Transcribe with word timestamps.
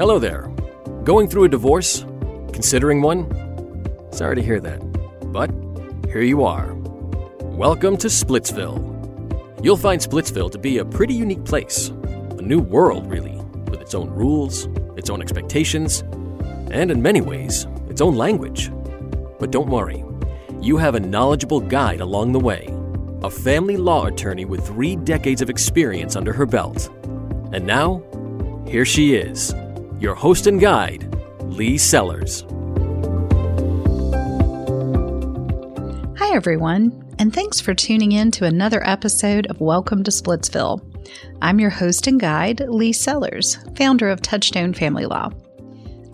Hello 0.00 0.18
there. 0.18 0.50
Going 1.04 1.28
through 1.28 1.44
a 1.44 1.48
divorce? 1.50 2.06
Considering 2.54 3.02
one? 3.02 3.28
Sorry 4.12 4.34
to 4.34 4.42
hear 4.42 4.58
that. 4.58 4.80
But 5.30 5.50
here 6.06 6.22
you 6.22 6.42
are. 6.42 6.72
Welcome 7.42 7.98
to 7.98 8.06
Splitsville. 8.06 8.80
You'll 9.62 9.76
find 9.76 10.00
Splitsville 10.00 10.52
to 10.52 10.58
be 10.58 10.78
a 10.78 10.86
pretty 10.86 11.12
unique 11.12 11.44
place. 11.44 11.88
A 11.88 12.40
new 12.40 12.60
world, 12.60 13.10
really, 13.10 13.36
with 13.70 13.82
its 13.82 13.94
own 13.94 14.08
rules, 14.08 14.68
its 14.96 15.10
own 15.10 15.20
expectations, 15.20 16.00
and 16.70 16.90
in 16.90 17.02
many 17.02 17.20
ways, 17.20 17.66
its 17.90 18.00
own 18.00 18.14
language. 18.14 18.72
But 19.38 19.50
don't 19.50 19.68
worry, 19.68 20.02
you 20.62 20.78
have 20.78 20.94
a 20.94 21.00
knowledgeable 21.00 21.60
guide 21.60 22.00
along 22.00 22.32
the 22.32 22.40
way. 22.40 22.74
A 23.22 23.28
family 23.28 23.76
law 23.76 24.06
attorney 24.06 24.46
with 24.46 24.66
three 24.66 24.96
decades 24.96 25.42
of 25.42 25.50
experience 25.50 26.16
under 26.16 26.32
her 26.32 26.46
belt. 26.46 26.88
And 27.52 27.66
now, 27.66 28.02
here 28.66 28.86
she 28.86 29.14
is, 29.14 29.52
your 30.00 30.14
host 30.14 30.46
and 30.46 30.58
guide, 30.58 31.14
Lee 31.42 31.76
Sellers. 31.76 32.46
Hi, 36.18 36.34
everyone, 36.34 37.06
and 37.18 37.34
thanks 37.34 37.60
for 37.60 37.74
tuning 37.74 38.12
in 38.12 38.30
to 38.32 38.46
another 38.46 38.82
episode 38.88 39.46
of 39.48 39.60
Welcome 39.60 40.02
to 40.04 40.10
Splitsville. 40.10 40.80
I'm 41.42 41.60
your 41.60 41.68
host 41.68 42.06
and 42.06 42.18
guide, 42.18 42.60
Lee 42.60 42.94
Sellers, 42.94 43.58
founder 43.76 44.08
of 44.08 44.22
Touchstone 44.22 44.72
Family 44.72 45.04
Law. 45.04 45.32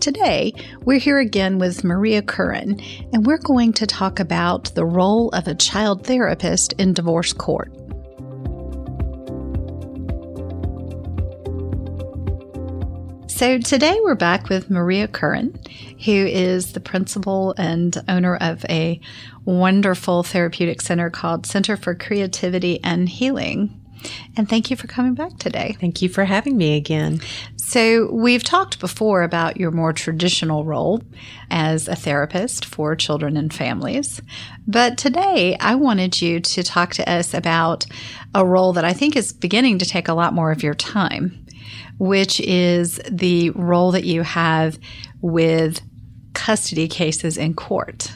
Today, 0.01 0.53
we're 0.83 0.99
here 0.99 1.19
again 1.19 1.57
with 1.57 1.85
Maria 1.85 2.21
Curran, 2.21 2.81
and 3.13 3.25
we're 3.25 3.37
going 3.37 3.71
to 3.73 3.87
talk 3.87 4.19
about 4.19 4.65
the 4.75 4.85
role 4.85 5.29
of 5.29 5.47
a 5.47 5.55
child 5.55 6.05
therapist 6.05 6.73
in 6.73 6.93
divorce 6.93 7.31
court. 7.31 7.71
So, 13.37 13.59
today 13.59 13.95
we're 14.01 14.15
back 14.15 14.49
with 14.49 14.71
Maria 14.71 15.07
Curran, 15.07 15.59
who 16.03 16.11
is 16.11 16.73
the 16.73 16.79
principal 16.79 17.53
and 17.55 17.95
owner 18.07 18.35
of 18.35 18.65
a 18.65 18.99
wonderful 19.45 20.23
therapeutic 20.23 20.81
center 20.81 21.11
called 21.11 21.45
Center 21.45 21.77
for 21.77 21.93
Creativity 21.93 22.83
and 22.83 23.07
Healing. 23.07 23.79
And 24.35 24.49
thank 24.49 24.71
you 24.71 24.75
for 24.75 24.87
coming 24.87 25.13
back 25.13 25.37
today. 25.37 25.77
Thank 25.79 26.01
you 26.01 26.09
for 26.09 26.25
having 26.25 26.57
me 26.57 26.77
again. 26.77 27.21
So, 27.57 28.11
we've 28.11 28.43
talked 28.43 28.79
before 28.79 29.21
about 29.21 29.57
your 29.57 29.69
more 29.69 29.93
traditional 29.93 30.65
role 30.65 31.03
as 31.51 31.87
a 31.87 31.95
therapist 31.95 32.65
for 32.65 32.95
children 32.95 33.37
and 33.37 33.53
families. 33.53 34.19
But 34.65 34.97
today, 34.97 35.55
I 35.59 35.75
wanted 35.75 36.23
you 36.23 36.39
to 36.39 36.63
talk 36.63 36.95
to 36.95 37.07
us 37.07 37.35
about 37.35 37.85
a 38.33 38.43
role 38.43 38.73
that 38.73 38.83
I 38.83 38.93
think 38.93 39.15
is 39.15 39.31
beginning 39.31 39.77
to 39.77 39.85
take 39.85 40.07
a 40.07 40.15
lot 40.15 40.33
more 40.33 40.51
of 40.51 40.63
your 40.63 40.73
time 40.73 41.43
which 41.97 42.39
is 42.41 42.99
the 43.09 43.49
role 43.51 43.91
that 43.91 44.05
you 44.05 44.23
have 44.23 44.79
with 45.21 45.81
custody 46.33 46.87
cases 46.87 47.37
in 47.37 47.53
court. 47.53 48.11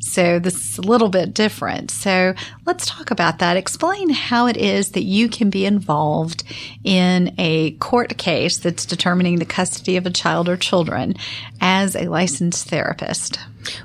So 0.00 0.38
this 0.38 0.54
is 0.54 0.78
a 0.78 0.82
little 0.82 1.08
bit 1.08 1.34
different. 1.34 1.90
So 1.90 2.34
let's 2.64 2.86
talk 2.86 3.10
about 3.10 3.40
that. 3.40 3.56
Explain 3.56 4.10
how 4.10 4.46
it 4.46 4.56
is 4.56 4.92
that 4.92 5.02
you 5.02 5.28
can 5.28 5.50
be 5.50 5.66
involved 5.66 6.44
in 6.82 7.34
a 7.36 7.72
court 7.72 8.16
case 8.16 8.58
that's 8.58 8.86
determining 8.86 9.38
the 9.38 9.44
custody 9.44 9.96
of 9.96 10.06
a 10.06 10.10
child 10.10 10.48
or 10.48 10.56
children 10.56 11.14
as 11.60 11.94
a 11.94 12.08
licensed 12.08 12.68
therapist. 12.68 13.38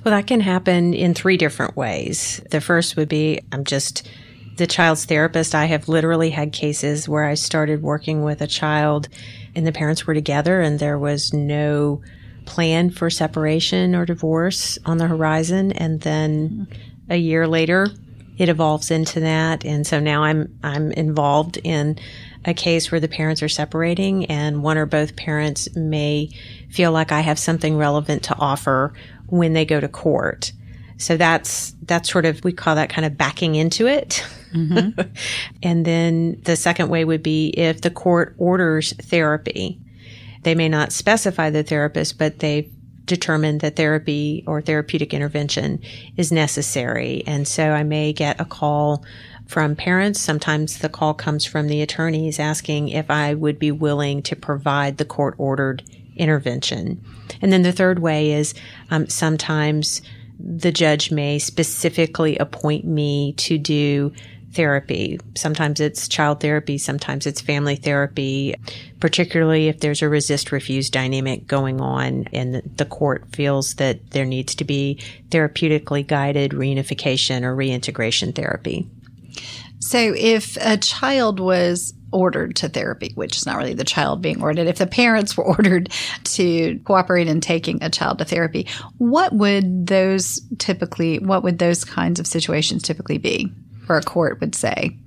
Well, 0.04 0.16
that 0.16 0.28
can 0.28 0.40
happen 0.40 0.94
in 0.94 1.14
three 1.14 1.38
different 1.38 1.76
ways. 1.76 2.42
The 2.52 2.62
first 2.62 2.96
would 2.96 3.10
be 3.10 3.42
I'm 3.52 3.66
just 3.66 4.08
the 4.56 4.68
child's 4.68 5.06
therapist, 5.06 5.56
I 5.56 5.66
have 5.66 5.90
literally 5.90 6.30
had 6.30 6.54
cases 6.54 7.10
where 7.10 7.26
I 7.26 7.34
started 7.34 7.82
working 7.82 8.24
with 8.24 8.42
a 8.42 8.48
child 8.48 9.10
and 9.56 9.66
the 9.66 9.72
parents 9.72 10.06
were 10.06 10.14
together 10.14 10.62
and 10.62 10.80
there 10.80 11.00
was 11.00 11.34
no 11.34 12.02
plan 12.46 12.90
for 12.90 13.10
separation 13.10 13.96
or 13.96 14.06
divorce 14.06 14.78
on 14.86 14.98
the 14.98 15.08
horizon. 15.08 15.72
And 15.72 16.02
then 16.02 16.68
a 17.10 17.16
year 17.16 17.48
later, 17.48 17.88
it 18.38 18.50
evolves 18.50 18.92
into 18.92 19.20
that. 19.22 19.66
And 19.66 19.86
so 19.86 20.00
now 20.00 20.24
I'm, 20.24 20.58
I'm 20.64 20.92
involved 20.92 21.58
in 21.64 22.00
a 22.46 22.54
case 22.54 22.92
where 22.92 23.00
the 23.00 23.08
parents 23.08 23.42
are 23.42 23.50
separating 23.50 24.26
and 24.26 24.64
one 24.64 24.78
or 24.78 24.86
both 24.86 25.16
parents 25.16 25.74
may 25.76 26.30
feel 26.70 26.92
like 26.92 27.12
I 27.12 27.22
have 27.22 27.40
something 27.40 27.78
relevant 27.78 28.24
to 28.24 28.36
offer 28.38 28.94
when 29.28 29.54
they 29.54 29.66
go 29.66 29.80
to 29.80 29.88
court. 29.88 30.52
So 31.04 31.18
that's, 31.18 31.76
that's 31.84 32.10
sort 32.10 32.26
of, 32.26 32.44
we 32.44 32.54
call 32.54 32.76
that 32.76 32.90
kind 32.90 33.06
of 33.06 33.18
backing 33.18 33.56
into 33.56 33.88
it. 33.88 34.26
Mm-hmm. 34.54 35.02
and 35.64 35.86
then 35.86 36.42
the 36.44 36.56
second 36.56 36.90
way 36.90 37.04
would 37.04 37.22
be 37.22 37.50
if 37.50 37.82
the 37.82 37.92
court 37.92 38.36
orders 38.38 38.94
therapy. 38.94 39.80
They 40.44 40.56
may 40.56 40.70
not 40.70 40.94
specify 40.94 41.50
the 41.50 41.64
therapist, 41.64 42.18
but 42.18 42.40
they 42.40 42.70
determine 43.06 43.58
that 43.58 43.76
therapy 43.76 44.44
or 44.48 44.62
therapeutic 44.62 45.14
intervention 45.14 45.82
is 46.16 46.32
necessary. 46.32 47.24
And 47.28 47.48
so 47.48 47.72
I 47.72 47.84
may 47.84 48.14
get 48.14 48.40
a 48.40 48.46
call 48.46 49.04
from 49.46 49.76
parents. 49.76 50.22
Sometimes 50.22 50.78
the 50.78 50.90
call 50.90 51.14
comes 51.14 51.44
from 51.44 51.68
the 51.68 51.82
attorneys 51.82 52.40
asking 52.40 52.90
if 52.90 53.12
I 53.12 53.34
would 53.34 53.60
be 53.60 53.72
willing 53.72 54.22
to 54.24 54.36
provide 54.36 54.98
the 54.98 55.06
court 55.06 55.36
ordered 55.38 55.84
intervention. 56.16 57.04
And 57.42 57.52
then 57.52 57.64
the 57.64 57.74
third 57.74 58.00
way 58.00 58.32
is 58.32 58.54
um, 58.90 59.08
sometimes 59.10 60.02
the 60.40 60.72
judge 60.72 61.12
may 61.12 61.40
specifically 61.40 62.38
appoint 62.38 62.86
me 62.86 63.34
to 63.34 63.58
do 63.58 64.14
therapy. 64.54 65.20
Sometimes 65.36 65.80
it's 65.80 66.08
child 66.08 66.40
therapy, 66.40 66.78
sometimes 66.78 67.26
it's 67.26 67.42
family 67.42 67.76
therapy, 67.76 68.56
particularly 69.00 69.68
if 69.68 69.80
there's 69.80 70.02
a 70.02 70.10
resist 70.10 70.52
refuse 70.52 70.90
dynamic 70.90 71.48
going 71.48 71.82
on 71.82 72.26
and 72.34 72.62
the 72.78 72.86
court 72.86 73.26
feels 73.36 73.76
that 73.76 74.12
there 74.12 74.26
needs 74.26 74.56
to 74.56 74.64
be 74.64 75.02
therapeutically 75.30 76.06
guided 76.06 76.52
reunification 76.52 77.44
or 77.44 77.56
reintegration 77.56 78.32
therapy. 78.32 78.88
So 79.80 80.14
if 80.16 80.58
a 80.62 80.78
child 80.78 81.40
was 81.40 81.94
ordered 82.14 82.56
to 82.58 82.70
therapy, 82.70 83.12
which 83.16 83.36
is 83.36 83.46
not 83.46 83.58
really 83.58 83.74
the 83.74 83.84
child 83.84 84.22
being 84.22 84.42
ordered. 84.42 84.68
If 84.68 84.78
the 84.78 84.88
parents 84.88 85.36
were 85.36 85.44
ordered 85.58 85.92
to 86.24 86.80
cooperate 86.86 87.28
in 87.28 87.42
taking 87.42 87.84
a 87.84 87.90
child 87.90 88.20
to 88.20 88.26
therapy, 88.26 88.68
what 88.98 89.34
would 89.34 89.88
those 89.88 90.40
typically, 90.60 91.20
what 91.20 91.44
would 91.44 91.60
those 91.60 91.84
kinds 91.84 92.20
of 92.20 92.28
situations 92.28 92.84
typically 92.84 93.18
be? 93.18 93.52
where 93.88 94.00
a 94.00 94.04
court 94.04 94.40
would 94.40 94.56
say, 94.56 94.98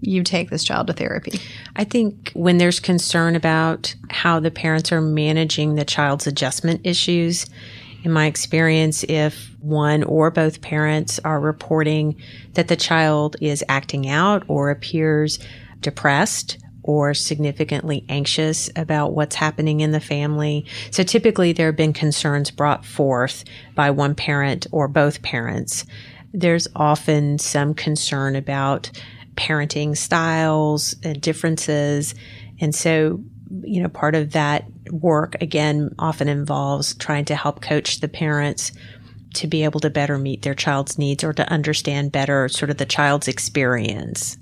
you 0.00 0.22
take 0.22 0.50
this 0.50 0.64
child 0.64 0.86
to 0.88 0.92
therapy? 0.92 1.40
I 1.74 1.84
think 1.84 2.30
when 2.34 2.58
there's 2.58 2.80
concern 2.80 3.34
about 3.34 3.94
how 4.10 4.40
the 4.40 4.50
parents 4.50 4.92
are 4.92 5.00
managing 5.00 5.74
the 5.74 5.84
child's 5.84 6.26
adjustment 6.26 6.82
issues, 6.84 7.46
in 8.04 8.12
my 8.12 8.26
experience, 8.26 9.04
if 9.08 9.50
one 9.60 10.04
or 10.04 10.30
both 10.30 10.60
parents 10.60 11.18
are 11.24 11.40
reporting 11.40 12.16
that 12.52 12.68
the 12.68 12.76
child 12.76 13.36
is 13.40 13.64
acting 13.68 14.08
out 14.08 14.44
or 14.46 14.70
appears 14.70 15.40
depressed 15.80 16.58
or 16.82 17.14
significantly 17.14 18.04
anxious 18.08 18.70
about 18.76 19.12
what's 19.12 19.34
happening 19.34 19.80
in 19.80 19.90
the 19.90 20.00
family. 20.00 20.64
So 20.92 21.02
typically 21.02 21.52
there 21.52 21.66
have 21.66 21.76
been 21.76 21.92
concerns 21.92 22.50
brought 22.50 22.84
forth 22.84 23.44
by 23.74 23.90
one 23.90 24.14
parent 24.14 24.68
or 24.70 24.86
both 24.86 25.22
parents 25.22 25.84
there's 26.36 26.68
often 26.76 27.38
some 27.38 27.74
concern 27.74 28.36
about 28.36 28.90
parenting 29.36 29.96
styles 29.96 30.94
and 31.02 31.20
differences. 31.20 32.14
And 32.60 32.74
so, 32.74 33.24
you 33.62 33.82
know, 33.82 33.88
part 33.88 34.14
of 34.14 34.32
that 34.32 34.66
work 34.90 35.36
again 35.40 35.94
often 35.98 36.28
involves 36.28 36.94
trying 36.94 37.24
to 37.26 37.36
help 37.36 37.62
coach 37.62 38.00
the 38.00 38.08
parents 38.08 38.72
to 39.34 39.46
be 39.46 39.64
able 39.64 39.80
to 39.80 39.90
better 39.90 40.18
meet 40.18 40.42
their 40.42 40.54
child's 40.54 40.98
needs 40.98 41.24
or 41.24 41.32
to 41.32 41.50
understand 41.50 42.12
better 42.12 42.48
sort 42.48 42.70
of 42.70 42.76
the 42.76 42.86
child's 42.86 43.28
experience. 43.28 44.36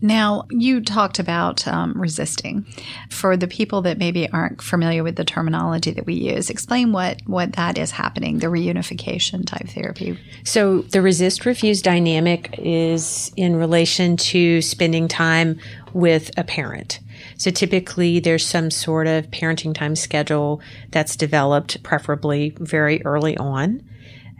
Now, 0.00 0.46
you 0.50 0.80
talked 0.80 1.18
about 1.18 1.66
um, 1.66 2.00
resisting. 2.00 2.66
For 3.10 3.36
the 3.36 3.48
people 3.48 3.82
that 3.82 3.98
maybe 3.98 4.28
aren't 4.30 4.62
familiar 4.62 5.02
with 5.02 5.16
the 5.16 5.24
terminology 5.24 5.90
that 5.92 6.06
we 6.06 6.14
use, 6.14 6.50
explain 6.50 6.92
what, 6.92 7.20
what 7.26 7.54
that 7.54 7.78
is 7.78 7.90
happening, 7.90 8.38
the 8.38 8.46
reunification 8.46 9.44
type 9.44 9.68
therapy. 9.68 10.18
So, 10.44 10.82
the 10.82 11.02
resist 11.02 11.46
refuse 11.46 11.82
dynamic 11.82 12.54
is 12.58 13.32
in 13.36 13.56
relation 13.56 14.16
to 14.16 14.62
spending 14.62 15.08
time 15.08 15.58
with 15.92 16.30
a 16.36 16.44
parent. 16.44 17.00
So 17.36 17.50
typically 17.50 18.20
there's 18.20 18.46
some 18.46 18.70
sort 18.70 19.06
of 19.06 19.30
parenting 19.30 19.74
time 19.74 19.96
schedule 19.96 20.60
that's 20.90 21.16
developed, 21.16 21.82
preferably 21.82 22.54
very 22.58 23.04
early 23.04 23.36
on. 23.36 23.82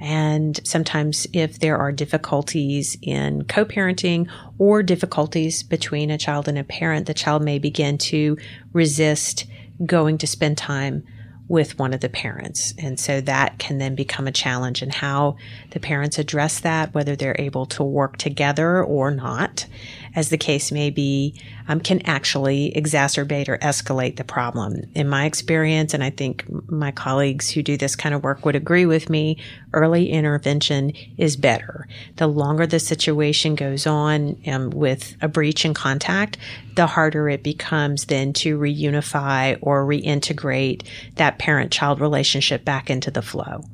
And 0.01 0.61
sometimes 0.65 1.27
if 1.33 1.59
there 1.59 1.77
are 1.77 1.91
difficulties 1.91 2.97
in 3.03 3.45
co-parenting 3.45 4.29
or 4.59 4.83
difficulties 4.83 5.63
between 5.63 6.11
a 6.11 6.19
child 6.19 6.49
and 6.49 6.59
a 6.59 6.65
parent, 6.65 7.07
the 7.07 7.15
child 7.15 7.43
may 7.43 7.59
begin 7.59 7.99
to 7.99 8.37
resist 8.73 9.47
going 9.85 10.19
to 10.19 10.27
spend 10.27 10.59
time 10.59 11.05
with 11.49 11.79
one 11.79 11.95
of 11.95 12.01
the 12.01 12.09
parents. 12.11 12.75
And 12.79 13.01
so 13.01 13.21
that 13.23 13.59
can 13.59 13.79
then 13.79 13.95
become 13.95 14.27
a 14.27 14.33
challenge 14.33 14.83
and 14.83 14.95
how 14.95 15.37
the 15.71 15.81
parents 15.81 16.19
address 16.19 16.61
that, 16.61 16.93
whether 16.95 17.17
they're 17.17 17.37
able 17.39 17.65
to 17.67 17.83
work 17.83 18.19
together 18.19 18.85
or 18.85 19.11
not, 19.11 19.67
as 20.15 20.29
the 20.29 20.37
case 20.37 20.71
may 20.71 20.91
be, 20.91 21.41
um, 21.69 21.81
can 21.81 22.01
actually 22.07 22.73
exacerbate 22.75 23.49
or 23.49 23.59
escalate 23.59 24.17
the 24.17 24.25
problem. 24.25 24.83
In 24.95 25.09
my 25.09 25.27
experience, 25.27 25.95
and 25.95 26.03
I 26.03 26.11
think 26.11 26.45
my 26.71 26.91
colleagues 26.91 27.51
who 27.51 27.63
do 27.63 27.77
this 27.77 27.95
kind 27.95 28.15
of 28.15 28.25
work 28.25 28.45
would 28.45 28.57
agree 28.57 28.87
with 28.87 29.11
me, 29.11 29.37
early 29.73 30.11
intervention 30.11 30.93
is 31.17 31.37
better. 31.37 31.87
The 32.17 32.27
longer 32.27 32.67
the 32.67 32.81
situation 32.81 33.55
goes 33.55 33.87
on 33.87 34.41
um, 34.47 34.71
with 34.71 35.17
a 35.21 35.29
breach 35.29 35.65
in 35.65 35.75
contact, 35.75 36.39
the 36.75 36.87
harder 36.87 37.29
it 37.29 37.43
becomes 37.43 38.07
then 38.07 38.33
to 38.33 38.59
reunify 38.59 39.59
or 39.61 39.85
reintegrate 39.85 40.87
that 41.17 41.39
parent 41.39 41.71
child 41.71 42.01
relationship 42.01 42.65
back 42.65 42.89
into 42.89 43.11
the 43.11 43.23
flow. 43.23 43.65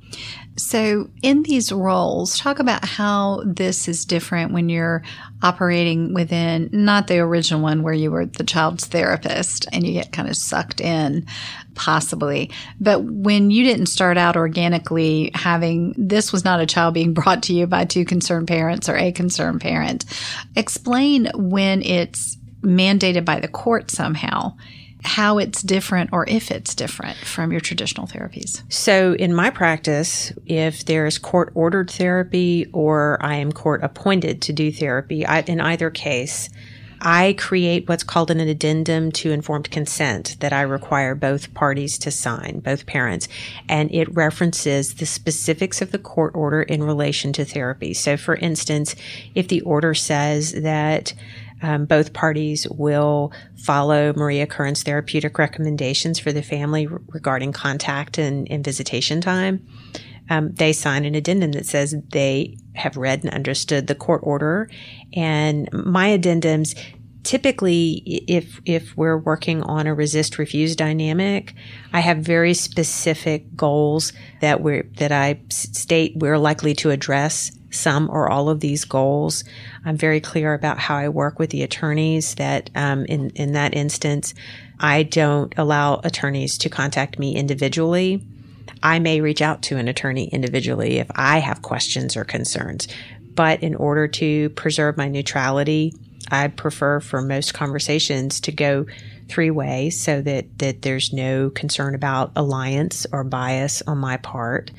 So, 0.56 1.10
in 1.20 1.42
these 1.42 1.72
roles, 1.72 2.38
talk 2.38 2.60
about 2.60 2.84
how 2.84 3.42
this 3.44 3.88
is 3.88 4.04
different 4.04 4.52
when 4.52 4.68
you're 4.68 5.02
operating 5.42 6.14
within 6.14 6.70
not 6.72 7.08
the 7.08 7.18
original 7.18 7.60
one 7.60 7.82
where 7.82 7.92
you 7.92 8.12
were 8.12 8.26
the 8.26 8.44
child's 8.44 8.86
therapist 8.86 9.66
and 9.72 9.84
you 9.84 9.94
get 9.94 10.12
kind 10.12 10.28
of 10.28 10.36
sucked 10.36 10.80
in, 10.80 11.26
possibly. 11.74 12.52
But 12.80 13.02
when 13.02 13.50
you 13.50 13.64
didn't 13.64 13.86
start 13.86 14.16
out 14.16 14.36
organically 14.36 15.32
having 15.34 15.92
this 15.98 16.32
was 16.32 16.44
not 16.44 16.60
a 16.60 16.66
child 16.66 16.94
being 16.94 17.14
brought 17.14 17.42
to 17.44 17.52
you 17.52 17.66
by 17.66 17.84
two 17.84 18.04
concerned 18.04 18.46
parents 18.46 18.88
or 18.88 18.96
a 18.96 19.10
concerned 19.10 19.60
parent, 19.60 20.04
explain 20.54 21.30
when 21.34 21.82
it's 21.82 22.36
mandated 22.62 23.24
by 23.24 23.40
the 23.40 23.48
court 23.48 23.90
somehow 23.90 24.54
how 25.04 25.38
it's 25.38 25.62
different 25.62 26.10
or 26.12 26.26
if 26.28 26.50
it's 26.50 26.74
different 26.74 27.18
from 27.18 27.52
your 27.52 27.60
traditional 27.60 28.06
therapies. 28.06 28.62
So, 28.72 29.12
in 29.14 29.34
my 29.34 29.50
practice, 29.50 30.32
if 30.46 30.84
there's 30.86 31.18
court 31.18 31.52
ordered 31.54 31.90
therapy 31.90 32.66
or 32.72 33.18
I 33.20 33.36
am 33.36 33.52
court 33.52 33.84
appointed 33.84 34.42
to 34.42 34.52
do 34.52 34.72
therapy, 34.72 35.26
I, 35.26 35.40
in 35.40 35.60
either 35.60 35.90
case, 35.90 36.48
I 37.06 37.34
create 37.36 37.86
what's 37.86 38.02
called 38.02 38.30
an 38.30 38.40
addendum 38.40 39.12
to 39.12 39.30
informed 39.30 39.70
consent 39.70 40.36
that 40.40 40.54
I 40.54 40.62
require 40.62 41.14
both 41.14 41.52
parties 41.52 41.98
to 41.98 42.10
sign, 42.10 42.60
both 42.60 42.86
parents, 42.86 43.28
and 43.68 43.92
it 43.92 44.12
references 44.14 44.94
the 44.94 45.04
specifics 45.04 45.82
of 45.82 45.92
the 45.92 45.98
court 45.98 46.34
order 46.34 46.62
in 46.62 46.82
relation 46.82 47.34
to 47.34 47.44
therapy. 47.44 47.92
So, 47.92 48.16
for 48.16 48.36
instance, 48.36 48.96
if 49.34 49.48
the 49.48 49.60
order 49.60 49.92
says 49.92 50.52
that 50.62 51.12
um, 51.64 51.86
both 51.86 52.12
parties 52.12 52.68
will 52.68 53.32
follow 53.56 54.12
Maria 54.12 54.46
Curran's 54.46 54.82
therapeutic 54.82 55.38
recommendations 55.38 56.18
for 56.18 56.30
the 56.30 56.42
family 56.42 56.86
regarding 56.86 57.52
contact 57.52 58.18
and, 58.18 58.46
and 58.50 58.62
visitation 58.62 59.22
time. 59.22 59.66
Um, 60.28 60.52
they 60.52 60.74
sign 60.74 61.06
an 61.06 61.14
addendum 61.14 61.52
that 61.52 61.64
says 61.64 61.94
they 62.10 62.58
have 62.74 62.98
read 62.98 63.24
and 63.24 63.32
understood 63.32 63.86
the 63.86 63.94
court 63.94 64.20
order. 64.24 64.68
And 65.14 65.70
my 65.72 66.10
addendums 66.10 66.78
typically 67.22 68.22
if 68.28 68.60
if 68.66 68.94
we're 68.98 69.16
working 69.16 69.62
on 69.62 69.86
a 69.86 69.94
resist 69.94 70.36
refuse 70.36 70.76
dynamic 70.76 71.54
i 71.94 72.00
have 72.00 72.18
very 72.18 72.52
specific 72.52 73.56
goals 73.56 74.12
that 74.42 74.60
we're 74.60 74.82
that 74.98 75.10
i 75.10 75.40
state 75.48 76.12
we're 76.16 76.36
likely 76.36 76.74
to 76.74 76.90
address 76.90 77.50
some 77.74 78.08
or 78.10 78.30
all 78.30 78.48
of 78.48 78.60
these 78.60 78.84
goals. 78.84 79.44
I'm 79.84 79.96
very 79.96 80.20
clear 80.20 80.54
about 80.54 80.78
how 80.78 80.96
I 80.96 81.08
work 81.08 81.38
with 81.38 81.50
the 81.50 81.62
attorneys 81.62 82.34
that 82.36 82.70
um, 82.74 83.04
in, 83.06 83.30
in 83.30 83.52
that 83.52 83.74
instance, 83.74 84.34
I 84.78 85.02
don't 85.02 85.52
allow 85.56 86.00
attorneys 86.04 86.58
to 86.58 86.68
contact 86.68 87.18
me 87.18 87.34
individually. 87.36 88.26
I 88.82 88.98
may 88.98 89.20
reach 89.20 89.42
out 89.42 89.62
to 89.62 89.76
an 89.76 89.88
attorney 89.88 90.28
individually 90.28 90.98
if 90.98 91.10
I 91.14 91.38
have 91.38 91.62
questions 91.62 92.16
or 92.16 92.24
concerns. 92.24 92.88
But 93.34 93.62
in 93.62 93.74
order 93.74 94.06
to 94.08 94.50
preserve 94.50 94.96
my 94.96 95.08
neutrality, 95.08 95.94
I 96.30 96.48
prefer 96.48 97.00
for 97.00 97.20
most 97.20 97.54
conversations 97.54 98.40
to 98.40 98.52
go 98.52 98.86
three 99.28 99.50
ways 99.50 100.00
so 100.00 100.20
that, 100.22 100.58
that 100.58 100.82
there's 100.82 101.12
no 101.12 101.50
concern 101.50 101.94
about 101.94 102.32
alliance 102.36 103.06
or 103.12 103.24
bias 103.24 103.82
on 103.86 103.98
my 103.98 104.16
part. 104.18 104.70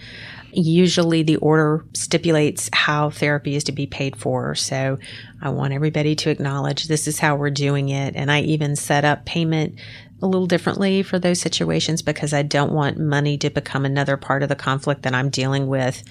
Usually 0.57 1.23
the 1.23 1.35
order 1.37 1.85
stipulates 1.93 2.69
how 2.73 3.09
therapy 3.09 3.55
is 3.55 3.65
to 3.65 3.71
be 3.71 3.87
paid 3.87 4.15
for. 4.15 4.55
So 4.55 4.97
I 5.41 5.49
want 5.49 5.73
everybody 5.73 6.15
to 6.15 6.29
acknowledge 6.29 6.85
this 6.85 7.07
is 7.07 7.19
how 7.19 7.35
we're 7.35 7.49
doing 7.49 7.89
it. 7.89 8.15
And 8.15 8.31
I 8.31 8.41
even 8.41 8.75
set 8.75 9.03
up 9.05 9.25
payment 9.25 9.79
a 10.21 10.27
little 10.27 10.47
differently 10.47 11.03
for 11.03 11.19
those 11.19 11.41
situations 11.41 12.01
because 12.01 12.33
I 12.33 12.41
don't 12.41 12.71
want 12.71 12.97
money 12.97 13.37
to 13.39 13.49
become 13.49 13.85
another 13.85 14.17
part 14.17 14.43
of 14.43 14.49
the 14.49 14.55
conflict 14.55 15.03
that 15.03 15.13
I'm 15.13 15.29
dealing 15.29 15.67
with 15.67 16.03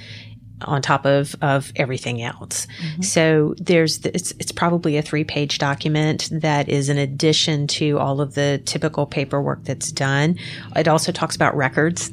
on 0.62 0.82
top 0.82 1.04
of 1.04 1.34
of 1.42 1.72
everything 1.76 2.22
else. 2.22 2.66
Mm-hmm. 2.66 3.02
So 3.02 3.54
there's 3.58 4.00
the, 4.00 4.14
it's 4.14 4.32
it's 4.38 4.52
probably 4.52 4.96
a 4.96 5.02
three 5.02 5.24
page 5.24 5.58
document 5.58 6.28
that 6.32 6.68
is 6.68 6.88
an 6.88 6.98
addition 6.98 7.66
to 7.68 7.98
all 7.98 8.20
of 8.20 8.34
the 8.34 8.62
typical 8.64 9.06
paperwork 9.06 9.64
that's 9.64 9.90
done. 9.90 10.38
It 10.76 10.88
also 10.88 11.12
talks 11.12 11.36
about 11.36 11.56
records 11.56 12.10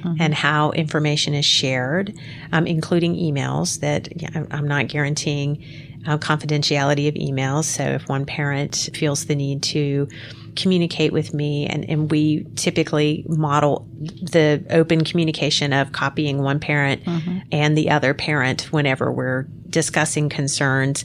mm-hmm. 0.00 0.20
and 0.20 0.34
how 0.34 0.70
information 0.72 1.34
is 1.34 1.44
shared, 1.44 2.14
um, 2.52 2.66
including 2.66 3.14
emails 3.14 3.80
that 3.80 4.08
I'm 4.50 4.66
not 4.66 4.88
guaranteeing 4.88 5.64
uh, 6.06 6.18
confidentiality 6.18 7.08
of 7.08 7.14
emails. 7.14 7.64
So 7.64 7.84
if 7.84 8.08
one 8.08 8.24
parent 8.24 8.90
feels 8.94 9.26
the 9.26 9.34
need 9.34 9.62
to 9.64 10.08
communicate 10.56 11.12
with 11.12 11.32
me 11.32 11.66
and, 11.66 11.88
and 11.88 12.10
we 12.10 12.46
typically 12.56 13.24
model 13.28 13.86
the 13.98 14.64
open 14.70 15.04
communication 15.04 15.72
of 15.72 15.92
copying 15.92 16.42
one 16.42 16.58
parent 16.58 17.04
mm-hmm. 17.04 17.38
and 17.52 17.76
the 17.76 17.90
other 17.90 18.14
parent 18.14 18.62
whenever 18.72 19.12
we're 19.12 19.42
discussing 19.68 20.28
concerns. 20.28 21.04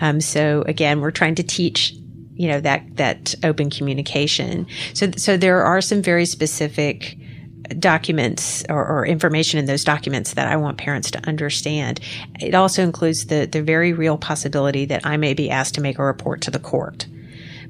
Um, 0.00 0.20
so 0.20 0.64
again, 0.66 1.00
we're 1.00 1.10
trying 1.10 1.36
to 1.36 1.42
teach 1.42 1.94
you 2.34 2.48
know 2.48 2.60
that 2.60 2.96
that 2.96 3.34
open 3.44 3.68
communication. 3.68 4.66
So 4.94 5.10
so 5.18 5.36
there 5.36 5.62
are 5.62 5.82
some 5.82 6.00
very 6.00 6.24
specific 6.24 7.18
documents 7.78 8.64
or, 8.68 8.84
or, 8.84 9.06
information 9.06 9.58
in 9.58 9.66
those 9.66 9.84
documents 9.84 10.34
that 10.34 10.48
I 10.48 10.56
want 10.56 10.78
parents 10.78 11.10
to 11.12 11.26
understand. 11.26 12.00
It 12.40 12.54
also 12.54 12.82
includes 12.82 13.26
the, 13.26 13.46
the 13.46 13.62
very 13.62 13.92
real 13.92 14.18
possibility 14.18 14.84
that 14.86 15.06
I 15.06 15.16
may 15.16 15.34
be 15.34 15.50
asked 15.50 15.74
to 15.76 15.80
make 15.80 15.98
a 15.98 16.04
report 16.04 16.40
to 16.42 16.50
the 16.50 16.58
court 16.58 17.06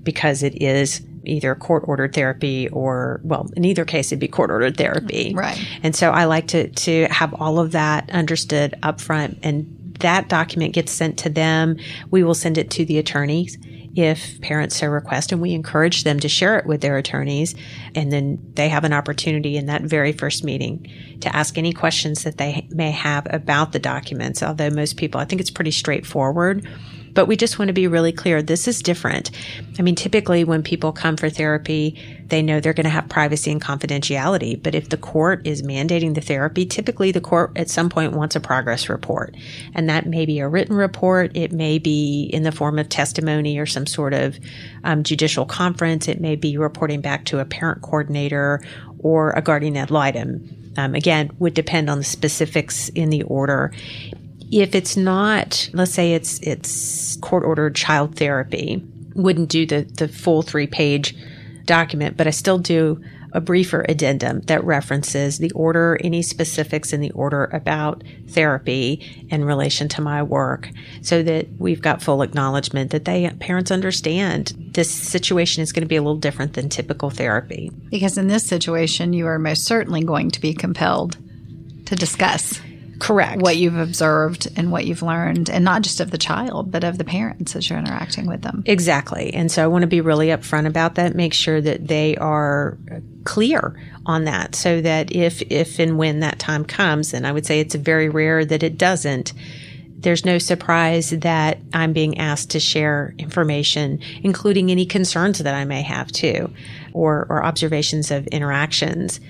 because 0.03 0.43
it 0.43 0.61
is 0.61 1.03
either 1.25 1.55
court 1.55 1.85
ordered 1.87 2.15
therapy 2.15 2.69
or 2.69 3.21
well 3.23 3.51
in 3.55 3.65
either 3.67 3.85
case 3.85 4.07
it'd 4.07 4.19
be 4.19 4.27
court 4.27 4.51
ordered 4.51 4.75
therapy 4.79 5.35
mm, 5.35 5.37
right. 5.37 5.63
And 5.83 5.95
so 5.95 6.11
i 6.13 6.25
like 6.25 6.47
to 6.49 6.71
to 6.71 7.07
have 7.11 7.35
all 7.35 7.59
of 7.59 7.73
that 7.73 8.09
understood 8.09 8.75
up 8.83 9.03
front 9.03 9.39
and 9.43 9.77
that 10.01 10.29
document 10.29 10.75
gets 10.75 10.93
sent 10.93 11.19
to 11.19 11.31
them. 11.31 11.77
We 12.11 12.23
will 12.25 12.35
send 12.35 12.59
it 12.59 12.71
to 12.73 12.85
the 12.85 12.99
attorneys 12.99 13.57
if 13.95 14.41
parents 14.41 14.77
so 14.77 14.87
request, 14.87 15.33
and 15.33 15.41
we 15.41 15.53
encourage 15.53 16.05
them 16.05 16.21
to 16.21 16.29
share 16.29 16.59
it 16.59 16.67
with 16.67 16.81
their 16.81 16.97
attorneys. 16.97 17.55
And 17.95 18.13
then 18.13 18.39
they 18.55 18.69
have 18.69 18.85
an 18.85 18.93
opportunity 18.93 19.57
in 19.57 19.67
that 19.67 19.83
very 19.83 20.13
first 20.13 20.45
meeting 20.45 20.87
to 21.21 21.35
ask 21.35 21.59
any 21.59 21.73
questions 21.73 22.23
that 22.25 22.39
they 22.39 22.69
may 22.71 22.91
have 22.93 23.27
about 23.31 23.73
the 23.73 23.79
documents. 23.79 24.43
Although 24.43 24.71
most 24.71 24.97
people, 24.97 25.21
I 25.21 25.25
think 25.25 25.41
it's 25.41 25.51
pretty 25.51 25.73
straightforward. 25.73 26.67
But 27.15 27.27
we 27.27 27.37
just 27.37 27.59
want 27.59 27.69
to 27.69 27.73
be 27.73 27.87
really 27.87 28.13
clear. 28.13 28.43
This 28.43 28.69
is 28.69 28.83
different. 28.83 29.31
I 29.79 29.83
mean, 29.83 29.95
typically 29.95 30.45
when 30.45 30.63
people 30.63 30.93
come 30.93 31.17
for 31.17 31.31
therapy, 31.31 31.99
they 32.27 32.43
know 32.43 32.61
they're 32.61 32.73
going 32.73 32.85
to 32.85 32.91
have 32.91 33.09
privacy 33.09 33.51
and 33.51 33.61
confidentiality. 33.61 34.63
But 34.63 34.75
if 34.75 34.89
the 34.89 34.97
court 34.97 35.47
is 35.47 35.63
mandating 35.63 36.15
the 36.15 36.21
therapy, 36.21 36.65
typically 36.65 37.13
the 37.13 37.21
court 37.21 37.53
at 37.57 37.69
some 37.69 37.89
point 37.89 38.13
wants 38.13 38.37
a 38.37 38.41
progress 38.41 38.89
report. 38.89 39.37
And 39.75 39.89
that 39.89 40.07
may 40.07 40.27
be 40.27 40.39
a 40.39 40.49
written 40.49 40.77
report. 40.77 41.37
It 41.37 41.53
may 41.53 41.79
be 41.79 42.31
in 42.33 42.43
the 42.43 42.53
form 42.53 42.79
of 42.79 42.89
testimony 42.89 43.59
or 43.59 43.67
some 43.67 43.87
sort 43.87 44.15
of 44.15 44.39
um, 44.85 45.03
judicial 45.03 45.45
conference. 45.45 46.09
It 46.09 46.21
may 46.21 46.37
be 46.37 46.57
reporting 46.57 47.01
back 47.01 47.25
to 47.27 47.41
a 47.41 47.45
parent 47.45 47.83
coordinator 47.83 48.61
or 49.01 49.31
a 49.33 49.43
guardian 49.43 49.77
ad 49.77 49.91
litem. 49.91 50.57
Um, 50.77 50.95
again, 50.95 51.31
would 51.39 51.55
depend 51.55 51.91
on 51.91 51.99
the 51.99 52.05
specifics 52.05 52.91
in 52.91 53.11
the 53.11 53.25
order. 53.25 53.73
If 54.51 54.75
it's 54.75 54.97
not, 54.97 55.71
let's 55.73 55.93
say 55.93 56.15
it's 56.15 56.39
it's 56.41 57.17
court 57.17 57.45
ordered 57.45 57.77
child 57.77 58.17
therapy, 58.17 58.83
wouldn't 59.15 59.49
do 59.49 59.67
the 59.67 59.83
the 59.83 60.09
full 60.09 60.43
three 60.43 60.67
page 60.67 61.15
document, 61.67 62.17
but 62.17 62.27
I 62.27 62.31
still 62.31 62.59
do 62.59 63.01
a 63.33 63.41
briefer 63.41 63.85
addendum 63.89 64.41
that 64.43 64.65
references 64.65 65.39
the 65.39 65.53
order, 65.53 65.99
any 66.03 66.23
specifics 66.23 66.93
in 66.93 67.01
the 67.01 67.13
order 67.13 67.45
about 67.53 68.03
therapy 68.29 69.27
in 69.31 69.45
relation 69.45 69.89
to 69.89 70.01
my 70.01 70.23
work 70.23 70.69
so 71.03 71.23
that 71.23 71.47
we've 71.59 71.81
got 71.81 72.03
full 72.03 72.23
acknowledgement 72.23 72.91
that 72.91 73.05
they 73.05 73.31
parents 73.39 73.71
understand 73.71 74.53
this 74.73 74.91
situation 74.91 75.63
is 75.63 75.73
going 75.73 75.83
to 75.83 75.89
be 75.89 75.97
a 75.97 76.03
little 76.03 76.17
different 76.17 76.55
than 76.55 76.69
typical 76.69 77.11
therapy. 77.11 77.71
Because 77.91 78.19
in 78.19 78.27
this 78.27 78.45
situation 78.45 79.13
you 79.13 79.27
are 79.27 79.39
most 79.39 79.65
certainly 79.65 80.03
going 80.03 80.31
to 80.33 80.41
be 80.41 80.53
compelled 80.53 81.17
to 81.87 81.95
discuss 81.95 82.61
Correct. 83.01 83.41
What 83.41 83.57
you've 83.57 83.79
observed 83.79 84.47
and 84.57 84.71
what 84.71 84.85
you've 84.85 85.03
learned, 85.03 85.49
and 85.49 85.65
not 85.65 85.83
just 85.83 86.01
of 86.01 86.11
the 86.11 86.19
child, 86.19 86.71
but 86.71 86.85
of 86.85 86.99
the 86.99 87.05
parents 87.05 87.57
as 87.57 87.69
you're 87.69 87.79
interacting 87.79 88.27
with 88.27 88.43
them. 88.43 88.63
Exactly. 88.67 89.33
And 89.33 89.51
so 89.51 89.65
I 89.65 89.67
want 89.67 89.83
to 89.83 89.89
be 89.89 90.03
really 90.03 90.29
upfront 90.29 90.67
about 90.67 90.97
that, 90.97 91.15
make 91.15 91.33
sure 91.33 91.61
that 91.61 91.89
they 91.89 92.15
are 92.17 92.77
clear 93.25 93.81
on 94.07 94.25
that 94.25 94.55
so 94.55 94.81
that 94.81 95.13
if 95.13 95.43
if 95.51 95.79
and 95.79 95.99
when 95.99 96.21
that 96.21 96.39
time 96.39 96.65
comes 96.65 97.13
and 97.13 97.27
I 97.27 97.33
would 97.33 97.45
say 97.45 97.61
it's 97.61 97.75
very 97.75 98.09
rare 98.09 98.45
that 98.45 98.63
it 98.63 98.79
doesn't 98.79 99.35
there's 100.01 100.25
no 100.25 100.39
surprise 100.39 101.11
that 101.11 101.59
I'm 101.75 101.93
being 101.93 102.17
asked 102.19 102.51
to 102.51 102.61
share 102.61 103.15
information, 103.19 104.01
including 104.23 104.71
any 104.71 104.87
concerns 104.87 105.41
that 105.41 105.55
I 105.55 105.67
may 105.67 105.83
have 105.83 106.11
too, 106.11 106.51
or, 106.95 107.27
or 107.29 107.45
observations 107.45 108.11
of 108.11 108.27
interactions 108.29 109.21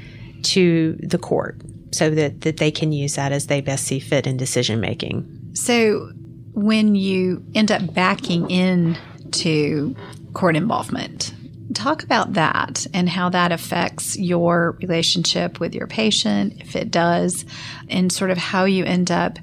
to 0.42 0.98
the 1.02 1.18
court 1.18 1.60
so 1.92 2.10
that, 2.10 2.42
that 2.42 2.58
they 2.58 2.70
can 2.70 2.92
use 2.92 3.16
that 3.16 3.32
as 3.32 3.46
they 3.46 3.60
best 3.60 3.84
see 3.84 3.98
fit 3.98 4.26
in 4.26 4.36
decision 4.36 4.80
making. 4.80 5.50
So 5.54 6.12
when 6.52 6.94
you 6.94 7.44
end 7.54 7.70
up 7.70 7.94
backing 7.94 8.50
in 8.50 8.96
to 9.32 9.94
court 10.32 10.56
involvement, 10.56 11.34
talk 11.74 12.02
about 12.02 12.34
that 12.34 12.86
and 12.92 13.08
how 13.08 13.28
that 13.30 13.52
affects 13.52 14.18
your 14.18 14.76
relationship 14.80 15.60
with 15.60 15.74
your 15.74 15.86
patient, 15.86 16.60
if 16.60 16.76
it 16.76 16.90
does, 16.90 17.44
and 17.88 18.12
sort 18.12 18.30
of 18.30 18.38
how 18.38 18.64
you 18.64 18.84
end 18.84 19.10
up 19.10 19.38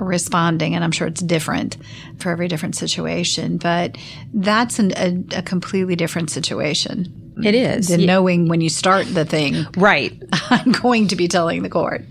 responding. 0.00 0.74
And 0.74 0.84
I'm 0.84 0.92
sure 0.92 1.06
it's 1.06 1.22
different 1.22 1.76
for 2.18 2.30
every 2.30 2.48
different 2.48 2.76
situation, 2.76 3.58
but 3.58 3.96
that's 4.32 4.78
an, 4.78 4.92
a, 4.96 5.38
a 5.38 5.42
completely 5.42 5.96
different 5.96 6.30
situation. 6.30 7.25
It 7.36 7.54
mm-hmm. 7.54 7.78
is. 7.78 7.88
Than 7.88 8.00
yeah. 8.00 8.06
knowing 8.06 8.48
when 8.48 8.60
you 8.60 8.68
start 8.68 9.06
the 9.12 9.24
thing. 9.24 9.66
Right. 9.76 10.12
I'm 10.50 10.72
going 10.72 11.08
to 11.08 11.16
be 11.16 11.28
telling 11.28 11.62
the 11.62 11.68
court. 11.68 12.04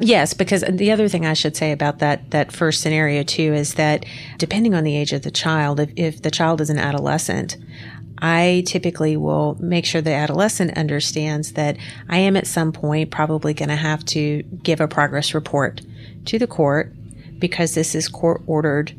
Yes, 0.00 0.32
because 0.32 0.64
the 0.68 0.92
other 0.92 1.08
thing 1.08 1.26
I 1.26 1.32
should 1.32 1.56
say 1.56 1.72
about 1.72 1.98
that 1.98 2.30
that 2.30 2.52
first 2.52 2.80
scenario 2.80 3.24
too 3.24 3.52
is 3.52 3.74
that 3.74 4.06
depending 4.36 4.74
on 4.74 4.84
the 4.84 4.96
age 4.96 5.12
of 5.12 5.22
the 5.22 5.30
child, 5.30 5.80
if, 5.80 5.90
if 5.96 6.22
the 6.22 6.30
child 6.30 6.60
is 6.60 6.70
an 6.70 6.78
adolescent, 6.78 7.56
I 8.20 8.62
typically 8.66 9.16
will 9.16 9.56
make 9.60 9.84
sure 9.84 10.00
the 10.00 10.12
adolescent 10.12 10.76
understands 10.76 11.52
that 11.52 11.76
I 12.08 12.18
am 12.18 12.36
at 12.36 12.46
some 12.46 12.72
point 12.72 13.10
probably 13.10 13.54
going 13.54 13.68
to 13.68 13.76
have 13.76 14.04
to 14.06 14.42
give 14.62 14.80
a 14.80 14.88
progress 14.88 15.34
report 15.34 15.82
to 16.26 16.38
the 16.38 16.46
court 16.46 16.92
because 17.38 17.74
this 17.74 17.94
is 17.94 18.08
court 18.08 18.42
ordered 18.46 18.92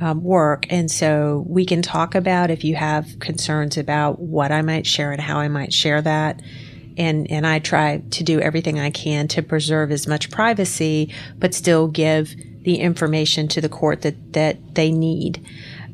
um, 0.00 0.22
work. 0.22 0.66
And 0.70 0.90
so 0.90 1.44
we 1.48 1.64
can 1.64 1.82
talk 1.82 2.14
about 2.14 2.50
if 2.50 2.64
you 2.64 2.74
have 2.76 3.18
concerns 3.20 3.76
about 3.76 4.20
what 4.20 4.52
I 4.52 4.62
might 4.62 4.86
share 4.86 5.12
and 5.12 5.20
how 5.20 5.38
I 5.38 5.48
might 5.48 5.72
share 5.72 6.02
that. 6.02 6.42
And, 6.96 7.30
and 7.30 7.46
I 7.46 7.58
try 7.58 7.98
to 7.98 8.24
do 8.24 8.40
everything 8.40 8.78
I 8.78 8.90
can 8.90 9.26
to 9.28 9.42
preserve 9.42 9.90
as 9.90 10.06
much 10.06 10.30
privacy, 10.30 11.12
but 11.38 11.54
still 11.54 11.88
give 11.88 12.34
the 12.62 12.76
information 12.76 13.48
to 13.48 13.60
the 13.60 13.68
court 13.68 14.02
that, 14.02 14.32
that 14.32 14.74
they 14.74 14.90
need 14.90 15.44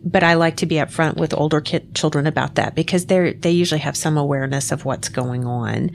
but 0.02 0.22
I 0.22 0.34
like 0.34 0.56
to 0.58 0.66
be 0.66 0.76
upfront 0.76 1.16
with 1.16 1.34
older 1.34 1.60
kid, 1.60 1.94
children 1.94 2.26
about 2.26 2.54
that 2.54 2.74
because 2.74 3.06
they 3.06 3.34
they 3.34 3.50
usually 3.50 3.80
have 3.80 3.96
some 3.96 4.16
awareness 4.16 4.72
of 4.72 4.84
what's 4.84 5.08
going 5.08 5.44
on. 5.44 5.90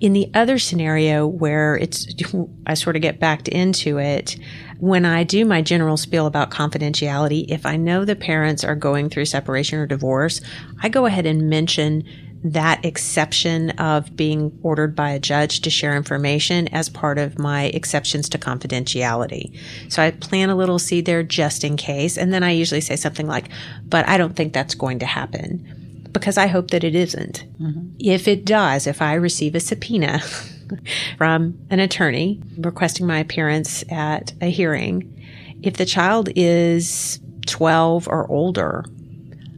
In 0.00 0.12
the 0.12 0.30
other 0.34 0.58
scenario 0.58 1.26
where 1.26 1.76
it's 1.76 2.06
I 2.66 2.74
sort 2.74 2.96
of 2.96 3.02
get 3.02 3.20
backed 3.20 3.48
into 3.48 3.98
it, 3.98 4.36
when 4.80 5.04
I 5.04 5.24
do 5.24 5.44
my 5.44 5.60
general 5.60 5.96
spiel 5.96 6.26
about 6.26 6.50
confidentiality, 6.50 7.44
if 7.48 7.66
I 7.66 7.76
know 7.76 8.04
the 8.04 8.16
parents 8.16 8.64
are 8.64 8.74
going 8.74 9.10
through 9.10 9.26
separation 9.26 9.78
or 9.78 9.86
divorce, 9.86 10.40
I 10.82 10.88
go 10.88 11.06
ahead 11.06 11.26
and 11.26 11.50
mention 11.50 12.04
that 12.42 12.82
exception 12.84 13.70
of 13.70 14.16
being 14.16 14.58
ordered 14.62 14.96
by 14.96 15.10
a 15.10 15.18
judge 15.18 15.60
to 15.60 15.68
share 15.68 15.94
information 15.94 16.68
as 16.68 16.88
part 16.88 17.18
of 17.18 17.38
my 17.38 17.64
exceptions 17.64 18.30
to 18.30 18.38
confidentiality. 18.38 19.54
So 19.90 20.02
I 20.02 20.12
plant 20.12 20.50
a 20.50 20.54
little 20.54 20.78
seed 20.78 21.04
there 21.04 21.22
just 21.22 21.64
in 21.64 21.76
case. 21.76 22.16
And 22.16 22.32
then 22.32 22.42
I 22.42 22.52
usually 22.52 22.80
say 22.80 22.96
something 22.96 23.26
like, 23.26 23.50
but 23.86 24.08
I 24.08 24.16
don't 24.16 24.34
think 24.34 24.54
that's 24.54 24.74
going 24.74 25.00
to 25.00 25.06
happen 25.06 25.79
because 26.12 26.36
I 26.38 26.46
hope 26.46 26.70
that 26.70 26.84
it 26.84 26.94
isn't. 26.94 27.44
Mm-hmm. 27.60 27.96
If 27.98 28.28
it 28.28 28.44
does, 28.44 28.86
if 28.86 29.02
I 29.02 29.14
receive 29.14 29.54
a 29.54 29.60
subpoena 29.60 30.20
from 31.18 31.58
an 31.70 31.80
attorney 31.80 32.42
requesting 32.58 33.06
my 33.06 33.18
appearance 33.18 33.84
at 33.90 34.32
a 34.40 34.50
hearing, 34.50 35.16
if 35.62 35.76
the 35.76 35.86
child 35.86 36.28
is 36.36 37.20
12 37.46 38.08
or 38.08 38.30
older, 38.30 38.84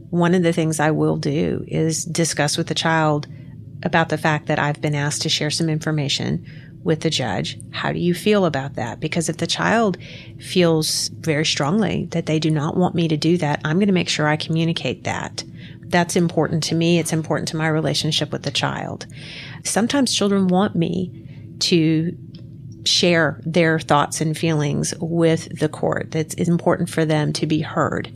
one 0.09 0.35
of 0.35 0.43
the 0.43 0.53
things 0.53 0.79
I 0.79 0.91
will 0.91 1.17
do 1.17 1.65
is 1.67 2.05
discuss 2.05 2.57
with 2.57 2.67
the 2.67 2.75
child 2.75 3.27
about 3.83 4.09
the 4.09 4.17
fact 4.17 4.47
that 4.47 4.59
I've 4.59 4.81
been 4.81 4.95
asked 4.95 5.23
to 5.23 5.29
share 5.29 5.49
some 5.49 5.69
information 5.69 6.45
with 6.83 7.01
the 7.01 7.09
judge. 7.09 7.57
How 7.71 7.91
do 7.91 7.99
you 7.99 8.13
feel 8.13 8.45
about 8.45 8.75
that? 8.75 8.99
Because 8.99 9.29
if 9.29 9.37
the 9.37 9.47
child 9.47 9.97
feels 10.39 11.07
very 11.09 11.45
strongly 11.45 12.05
that 12.11 12.25
they 12.25 12.39
do 12.39 12.51
not 12.51 12.77
want 12.77 12.95
me 12.95 13.07
to 13.07 13.17
do 13.17 13.37
that, 13.37 13.61
I'm 13.63 13.77
going 13.77 13.87
to 13.87 13.93
make 13.93 14.09
sure 14.09 14.27
I 14.27 14.37
communicate 14.37 15.05
that. 15.05 15.43
That's 15.93 16.15
important 16.15 16.63
to 16.63 16.75
me. 16.75 16.97
It's 16.97 17.13
important 17.13 17.47
to 17.49 17.55
my 17.55 17.67
relationship 17.67 18.31
with 18.31 18.41
the 18.41 18.49
child. 18.49 19.05
Sometimes 19.63 20.11
children 20.11 20.47
want 20.47 20.75
me 20.75 21.55
to 21.59 22.17
share 22.83 23.39
their 23.45 23.79
thoughts 23.79 24.19
and 24.19 24.35
feelings 24.35 24.95
with 24.99 25.59
the 25.59 25.69
court. 25.69 26.15
It's 26.15 26.33
important 26.33 26.89
for 26.89 27.05
them 27.05 27.31
to 27.33 27.45
be 27.45 27.61
heard. 27.61 28.11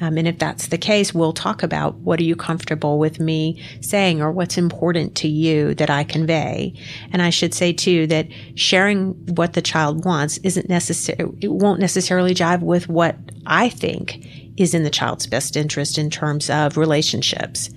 Um, 0.00 0.18
and 0.18 0.26
if 0.26 0.40
that's 0.40 0.66
the 0.66 0.76
case, 0.76 1.14
we'll 1.14 1.32
talk 1.32 1.62
about 1.62 1.94
what 1.98 2.18
are 2.18 2.24
you 2.24 2.34
comfortable 2.34 2.98
with 2.98 3.20
me 3.20 3.62
saying 3.80 4.20
or 4.20 4.32
what's 4.32 4.58
important 4.58 5.14
to 5.18 5.28
you 5.28 5.72
that 5.76 5.90
I 5.90 6.02
convey. 6.02 6.74
And 7.12 7.22
I 7.22 7.30
should 7.30 7.54
say 7.54 7.72
too 7.72 8.08
that 8.08 8.26
sharing 8.56 9.12
what 9.36 9.52
the 9.52 9.62
child 9.62 10.04
wants 10.04 10.38
isn't 10.38 10.68
necessary, 10.68 11.30
it 11.40 11.52
won't 11.52 11.78
necessarily 11.78 12.34
jive 12.34 12.60
with 12.60 12.88
what 12.88 13.16
I 13.46 13.68
think 13.68 14.26
is 14.56 14.74
in 14.74 14.82
the 14.82 14.90
child's 14.90 15.26
best 15.26 15.56
interest 15.56 15.98
in 15.98 16.10
terms 16.10 16.50
of 16.50 16.76
relationships. 16.76 17.70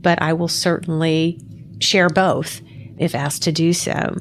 But 0.00 0.20
I 0.20 0.32
will 0.32 0.48
certainly 0.48 1.40
share 1.80 2.08
both 2.08 2.60
if 2.98 3.14
asked 3.14 3.42
to 3.42 3.52
do 3.52 3.72
so. 3.72 4.16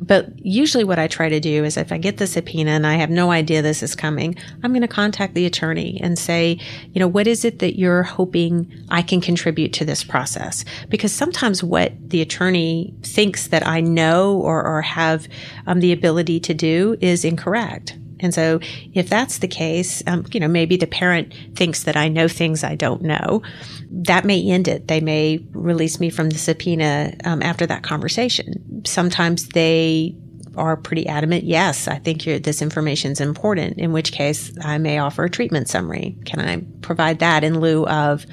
But 0.00 0.28
usually 0.44 0.84
what 0.84 0.98
I 0.98 1.06
try 1.06 1.28
to 1.28 1.40
do 1.40 1.64
is 1.64 1.76
if 1.76 1.92
I 1.92 1.98
get 1.98 2.16
the 2.16 2.26
subpoena 2.26 2.70
and 2.70 2.86
I 2.86 2.94
have 2.94 3.10
no 3.10 3.30
idea 3.30 3.62
this 3.62 3.82
is 3.82 3.94
coming, 3.94 4.36
I'm 4.62 4.72
going 4.72 4.82
to 4.82 4.88
contact 4.88 5.34
the 5.34 5.46
attorney 5.46 6.00
and 6.02 6.18
say, 6.18 6.58
you 6.92 7.00
know, 7.00 7.08
what 7.08 7.26
is 7.26 7.44
it 7.44 7.58
that 7.60 7.78
you're 7.78 8.02
hoping 8.02 8.72
I 8.88 9.02
can 9.02 9.20
contribute 9.20 9.72
to 9.74 9.84
this 9.84 10.04
process? 10.04 10.64
Because 10.88 11.12
sometimes 11.12 11.62
what 11.62 11.92
the 12.08 12.22
attorney 12.22 12.94
thinks 13.02 13.48
that 13.48 13.66
I 13.66 13.80
know 13.80 14.38
or, 14.38 14.64
or 14.64 14.82
have 14.82 15.28
um, 15.66 15.80
the 15.80 15.92
ability 15.92 16.40
to 16.40 16.54
do 16.54 16.96
is 17.00 17.24
incorrect. 17.24 17.96
And 18.20 18.32
so 18.32 18.60
if 18.94 19.08
that's 19.08 19.38
the 19.38 19.48
case, 19.48 20.02
um, 20.06 20.24
you 20.32 20.40
know, 20.40 20.48
maybe 20.48 20.76
the 20.76 20.86
parent 20.86 21.34
thinks 21.54 21.84
that 21.84 21.96
I 21.96 22.08
know 22.08 22.28
things 22.28 22.64
I 22.64 22.74
don't 22.74 23.02
know. 23.02 23.42
That 23.90 24.24
may 24.24 24.42
end 24.50 24.68
it. 24.68 24.88
They 24.88 25.00
may 25.00 25.44
release 25.52 26.00
me 26.00 26.10
from 26.10 26.30
the 26.30 26.38
subpoena 26.38 27.14
um, 27.24 27.42
after 27.42 27.66
that 27.66 27.82
conversation. 27.82 28.82
Sometimes 28.84 29.48
they 29.48 30.16
are 30.56 30.76
pretty 30.76 31.06
adamant, 31.06 31.44
yes, 31.44 31.86
I 31.86 31.98
think 31.98 32.24
this 32.24 32.62
information 32.62 33.12
is 33.12 33.20
important, 33.20 33.78
in 33.78 33.92
which 33.92 34.12
case 34.12 34.52
I 34.62 34.78
may 34.78 34.98
offer 34.98 35.24
a 35.24 35.30
treatment 35.30 35.68
summary. 35.68 36.16
Can 36.24 36.40
I 36.40 36.62
provide 36.80 37.18
that 37.18 37.44
in 37.44 37.60
lieu 37.60 37.86
of 37.86 38.26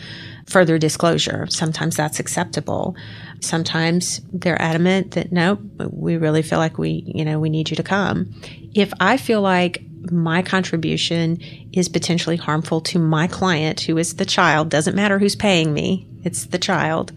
further 0.45 0.77
disclosure? 0.77 1.47
Sometimes 1.49 1.95
that's 1.95 2.19
acceptable. 2.19 2.95
Sometimes 3.41 4.21
they're 4.31 4.61
adamant 4.61 5.11
that 5.11 5.31
no, 5.31 5.59
we 5.89 6.15
really 6.17 6.41
feel 6.41 6.59
like 6.59 6.77
we, 6.77 7.03
you 7.05 7.25
know, 7.25 7.39
we 7.39 7.49
need 7.49 7.69
you 7.69 7.75
to 7.75 7.83
come 7.83 8.33
if 8.73 8.91
I 8.99 9.17
feel 9.17 9.41
like 9.41 9.83
my 10.11 10.41
contribution 10.41 11.39
is 11.71 11.87
potentially 11.87 12.35
harmful 12.35 12.81
to 12.81 12.99
my 12.99 13.27
client, 13.27 13.81
who 13.81 13.97
is 13.97 14.15
the 14.15 14.25
child, 14.25 14.69
doesn't 14.69 14.95
matter 14.95 15.17
who's 15.17 15.35
paying 15.35 15.73
me, 15.73 16.07
it's 16.23 16.45
the 16.47 16.59
child, 16.59 17.11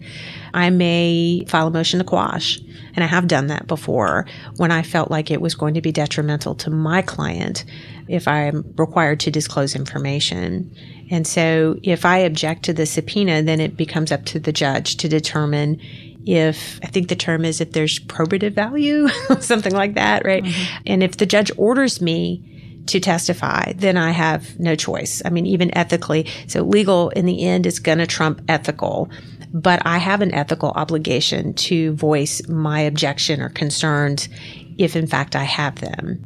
I 0.53 0.69
may 0.69 1.45
file 1.47 1.67
a 1.67 1.71
motion 1.71 1.99
to 1.99 2.05
quash. 2.05 2.59
And 2.93 3.03
I 3.03 3.07
have 3.07 3.27
done 3.27 3.47
that 3.47 3.67
before 3.67 4.25
when 4.55 4.71
I 4.71 4.81
felt 4.81 5.11
like 5.11 5.29
it 5.29 5.39
was 5.39 5.53
going 5.53 5.75
to 5.75 5.81
be 5.81 5.91
detrimental 5.91 6.55
to 6.55 6.71
my 6.71 7.03
client 7.03 7.63
if 8.07 8.27
I'm 8.27 8.73
required 8.75 9.19
to 9.21 9.31
disclose 9.31 9.75
information. 9.75 10.75
And 11.11 11.27
so 11.27 11.77
if 11.83 12.05
I 12.05 12.17
object 12.19 12.63
to 12.63 12.73
the 12.73 12.87
subpoena, 12.87 13.43
then 13.43 13.59
it 13.59 13.77
becomes 13.77 14.11
up 14.11 14.25
to 14.25 14.39
the 14.39 14.51
judge 14.51 14.97
to 14.97 15.07
determine 15.07 15.79
if 16.27 16.79
I 16.83 16.87
think 16.87 17.07
the 17.07 17.15
term 17.15 17.45
is 17.45 17.61
if 17.61 17.71
there's 17.71 17.99
probative 17.99 18.51
value, 18.51 19.07
something 19.39 19.73
like 19.73 19.93
that, 19.95 20.25
right? 20.25 20.43
Mm-hmm. 20.43 20.83
And 20.85 21.03
if 21.03 21.17
the 21.17 21.25
judge 21.25 21.51
orders 21.57 22.01
me 22.01 22.83
to 22.87 22.99
testify, 22.99 23.73
then 23.73 23.97
I 23.97 24.11
have 24.11 24.59
no 24.59 24.75
choice. 24.75 25.21
I 25.25 25.29
mean, 25.29 25.45
even 25.45 25.75
ethically. 25.77 26.27
So 26.47 26.63
legal 26.63 27.09
in 27.09 27.25
the 27.25 27.43
end 27.43 27.65
is 27.65 27.79
going 27.79 27.97
to 27.97 28.07
trump 28.07 28.41
ethical, 28.47 29.09
but 29.53 29.81
I 29.85 29.97
have 29.97 30.21
an 30.21 30.33
ethical 30.33 30.71
obligation 30.71 31.53
to 31.53 31.93
voice 31.93 32.47
my 32.47 32.81
objection 32.81 33.41
or 33.41 33.49
concerns 33.49 34.29
if 34.77 34.95
in 34.95 35.07
fact 35.07 35.35
I 35.35 35.43
have 35.43 35.75
them 35.75 36.23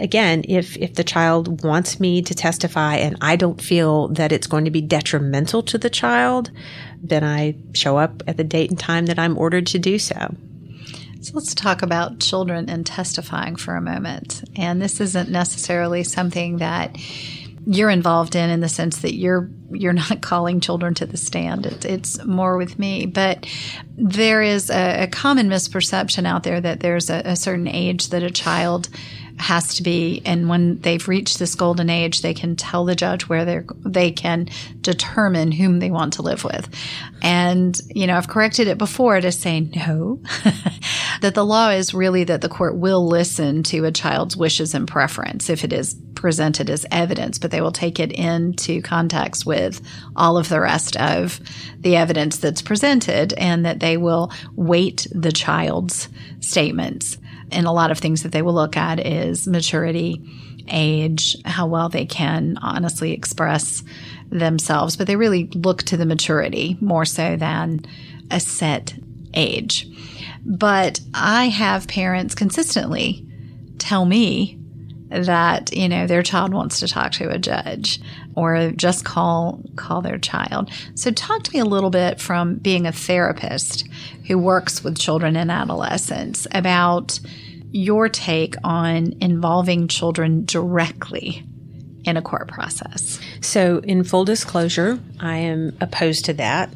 again, 0.00 0.44
if 0.48 0.76
if 0.76 0.94
the 0.94 1.04
child 1.04 1.62
wants 1.62 2.00
me 2.00 2.22
to 2.22 2.34
testify 2.34 2.96
and 2.96 3.16
I 3.20 3.36
don't 3.36 3.60
feel 3.60 4.08
that 4.08 4.32
it's 4.32 4.46
going 4.46 4.64
to 4.64 4.70
be 4.70 4.80
detrimental 4.80 5.62
to 5.64 5.78
the 5.78 5.90
child, 5.90 6.50
then 7.02 7.22
I 7.22 7.54
show 7.74 7.98
up 7.98 8.22
at 8.26 8.36
the 8.36 8.44
date 8.44 8.70
and 8.70 8.78
time 8.78 9.06
that 9.06 9.18
I'm 9.18 9.38
ordered 9.38 9.66
to 9.68 9.78
do 9.78 9.98
so. 9.98 10.34
So 11.22 11.32
let's 11.34 11.54
talk 11.54 11.82
about 11.82 12.18
children 12.18 12.70
and 12.70 12.86
testifying 12.86 13.56
for 13.56 13.76
a 13.76 13.80
moment. 13.82 14.42
And 14.56 14.80
this 14.80 15.00
isn't 15.00 15.28
necessarily 15.28 16.02
something 16.02 16.56
that 16.58 16.96
you're 17.66 17.90
involved 17.90 18.36
in 18.36 18.48
in 18.48 18.60
the 18.60 18.70
sense 18.70 18.98
that 19.02 19.14
you're 19.14 19.50
you're 19.70 19.92
not 19.92 20.20
calling 20.22 20.60
children 20.60 20.94
to 20.94 21.06
the 21.06 21.16
stand. 21.16 21.66
It, 21.66 21.84
it's 21.84 22.24
more 22.24 22.56
with 22.56 22.78
me, 22.78 23.06
but 23.06 23.46
there 23.96 24.42
is 24.42 24.70
a, 24.70 25.04
a 25.04 25.06
common 25.08 25.48
misperception 25.48 26.26
out 26.26 26.42
there 26.42 26.60
that 26.60 26.80
there's 26.80 27.10
a, 27.10 27.22
a 27.24 27.36
certain 27.36 27.68
age 27.68 28.08
that 28.08 28.22
a 28.22 28.30
child 28.30 28.88
has 29.40 29.74
to 29.76 29.82
be. 29.82 30.22
And 30.24 30.48
when 30.48 30.80
they've 30.80 31.06
reached 31.08 31.38
this 31.38 31.54
golden 31.54 31.90
age 31.90 32.22
they 32.22 32.34
can 32.34 32.56
tell 32.56 32.84
the 32.84 32.94
judge 32.94 33.28
where 33.28 33.44
they 33.44 33.60
they 33.84 34.10
can 34.10 34.48
determine 34.80 35.52
whom 35.52 35.78
they 35.78 35.90
want 35.90 36.14
to 36.14 36.22
live 36.22 36.44
with. 36.44 36.68
And 37.22 37.80
you 37.94 38.06
know 38.06 38.16
i've 38.16 38.28
corrected 38.28 38.68
it 38.68 38.78
before 38.78 39.20
to 39.20 39.32
say 39.32 39.60
no 39.60 40.20
that 41.20 41.34
the 41.34 41.44
law 41.44 41.70
is 41.70 41.94
really 41.94 42.24
that 42.24 42.40
the 42.40 42.48
court 42.48 42.76
will 42.76 43.06
listen 43.06 43.62
to 43.62 43.84
a 43.84 43.92
child's 43.92 44.36
wishes 44.36 44.74
and 44.74 44.86
preference 44.86 45.50
if 45.50 45.64
it 45.64 45.72
is 45.72 45.96
presented 46.14 46.68
as 46.70 46.86
evidence 46.90 47.38
but 47.38 47.50
they 47.50 47.60
will 47.60 47.72
take 47.72 47.98
it 47.98 48.12
into 48.12 48.82
context 48.82 49.46
with 49.46 49.80
all 50.16 50.36
of 50.36 50.48
the 50.48 50.60
rest 50.60 50.96
of 50.96 51.40
the 51.78 51.96
evidence 51.96 52.38
that's 52.38 52.62
presented 52.62 53.32
and 53.34 53.64
that 53.64 53.80
they 53.80 53.96
will 53.96 54.30
weight 54.54 55.06
the 55.12 55.32
child's 55.32 56.08
statements 56.40 57.18
and 57.52 57.66
a 57.66 57.72
lot 57.72 57.90
of 57.90 57.98
things 57.98 58.22
that 58.22 58.32
they 58.32 58.42
will 58.42 58.54
look 58.54 58.76
at 58.76 59.04
is 59.04 59.46
maturity, 59.46 60.22
age, 60.68 61.36
how 61.44 61.66
well 61.66 61.88
they 61.88 62.06
can 62.06 62.58
honestly 62.62 63.12
express 63.12 63.82
themselves. 64.30 64.96
But 64.96 65.06
they 65.06 65.16
really 65.16 65.46
look 65.54 65.82
to 65.84 65.96
the 65.96 66.06
maturity 66.06 66.76
more 66.80 67.04
so 67.04 67.36
than 67.36 67.80
a 68.30 68.40
set 68.40 68.94
age. 69.34 69.88
But 70.44 71.00
I 71.12 71.48
have 71.48 71.88
parents 71.88 72.34
consistently 72.34 73.26
tell 73.78 74.04
me 74.04 74.59
that 75.10 75.74
you 75.74 75.88
know 75.88 76.06
their 76.06 76.22
child 76.22 76.54
wants 76.54 76.80
to 76.80 76.88
talk 76.88 77.12
to 77.12 77.28
a 77.28 77.38
judge 77.38 78.00
or 78.36 78.70
just 78.70 79.04
call 79.04 79.60
call 79.76 80.00
their 80.02 80.18
child. 80.18 80.70
So 80.94 81.10
talk 81.10 81.42
to 81.44 81.52
me 81.52 81.58
a 81.60 81.64
little 81.64 81.90
bit 81.90 82.20
from 82.20 82.56
being 82.56 82.86
a 82.86 82.92
therapist 82.92 83.88
who 84.26 84.38
works 84.38 84.84
with 84.84 84.98
children 84.98 85.36
and 85.36 85.50
adolescents 85.50 86.46
about 86.52 87.18
your 87.72 88.08
take 88.08 88.56
on 88.64 89.14
involving 89.20 89.88
children 89.88 90.44
directly 90.44 91.44
in 92.04 92.16
a 92.16 92.22
court 92.22 92.48
process. 92.48 93.20
So, 93.40 93.78
in 93.78 94.04
full 94.04 94.24
disclosure, 94.24 94.98
I 95.20 95.36
am 95.36 95.76
opposed 95.80 96.24
to 96.26 96.32
that. 96.34 96.70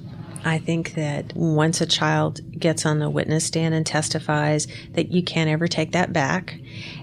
I 0.45 0.59
think 0.59 0.95
that 0.95 1.35
once 1.35 1.81
a 1.81 1.87
child 1.87 2.41
gets 2.59 2.85
on 2.85 2.99
the 2.99 3.09
witness 3.09 3.47
stand 3.47 3.75
and 3.75 3.87
testifies, 3.87 4.67
that 4.93 5.11
you 5.11 5.23
can't 5.23 5.51
ever 5.51 5.67
take 5.67 5.93
that 5.93 6.13
back. 6.13 6.59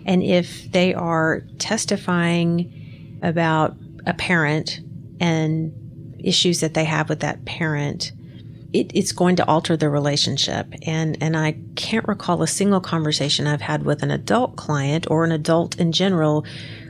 And 0.06 0.22
if 0.22 0.72
they 0.72 0.94
are 0.94 1.42
testifying 1.58 3.20
about 3.24 3.76
a 4.06 4.14
parent 4.14 4.80
and 5.20 5.74
issues 6.20 6.60
that 6.60 6.76
they 6.76 6.86
have 6.86 7.10
with 7.10 7.22
that 7.22 7.46
parent, 7.46 8.12
it, 8.74 8.92
it's 8.94 9.12
going 9.12 9.36
to 9.38 9.46
alter 9.46 9.76
the 9.76 9.90
relationship. 9.90 10.74
And, 10.84 11.18
and 11.22 11.36
I 11.36 11.58
can't 11.76 12.08
recall 12.08 12.42
a 12.42 12.48
single 12.48 12.80
conversation 12.80 13.48
I've 13.48 13.62
had 13.62 13.84
with 13.84 14.04
an 14.04 14.12
adult 14.12 14.56
client 14.56 15.08
or 15.10 15.24
an 15.24 15.32
adult 15.32 15.80
in 15.80 15.92
general 15.92 16.46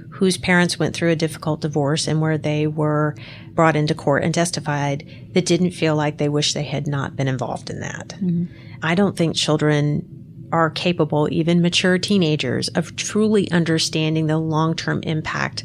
whose 0.09 0.37
parents 0.37 0.77
went 0.77 0.95
through 0.95 1.09
a 1.09 1.15
difficult 1.15 1.61
divorce 1.61 2.07
and 2.07 2.21
where 2.21 2.37
they 2.37 2.67
were 2.67 3.15
brought 3.53 3.75
into 3.75 3.93
court 3.93 4.23
and 4.23 4.33
testified 4.33 5.07
that 5.33 5.45
didn't 5.45 5.71
feel 5.71 5.95
like 5.95 6.17
they 6.17 6.29
wish 6.29 6.53
they 6.53 6.63
had 6.63 6.87
not 6.87 7.15
been 7.15 7.27
involved 7.27 7.69
in 7.69 7.79
that. 7.81 8.09
Mm-hmm. 8.09 8.45
I 8.81 8.95
don't 8.95 9.17
think 9.17 9.35
children 9.35 10.47
are 10.51 10.69
capable, 10.69 11.27
even 11.31 11.61
mature 11.61 11.97
teenagers, 11.97 12.67
of 12.69 12.95
truly 12.95 13.49
understanding 13.51 14.27
the 14.27 14.37
long 14.37 14.75
term 14.75 15.01
impact 15.03 15.63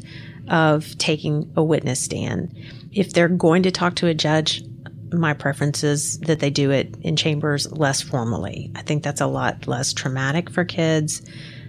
of 0.49 0.97
taking 0.97 1.51
a 1.55 1.63
witness 1.63 1.99
stand. 1.99 2.55
If 2.93 3.13
they're 3.13 3.27
going 3.27 3.63
to 3.63 3.71
talk 3.71 3.95
to 3.95 4.07
a 4.07 4.13
judge, 4.13 4.63
my 5.11 5.33
preference 5.33 5.83
is 5.83 6.19
that 6.19 6.39
they 6.39 6.49
do 6.49 6.71
it 6.71 6.95
in 7.01 7.15
chambers 7.15 7.71
less 7.71 8.01
formally. 8.01 8.71
I 8.75 8.81
think 8.81 9.03
that's 9.03 9.21
a 9.21 9.27
lot 9.27 9.67
less 9.67 9.93
traumatic 9.93 10.49
for 10.49 10.65
kids, 10.65 11.21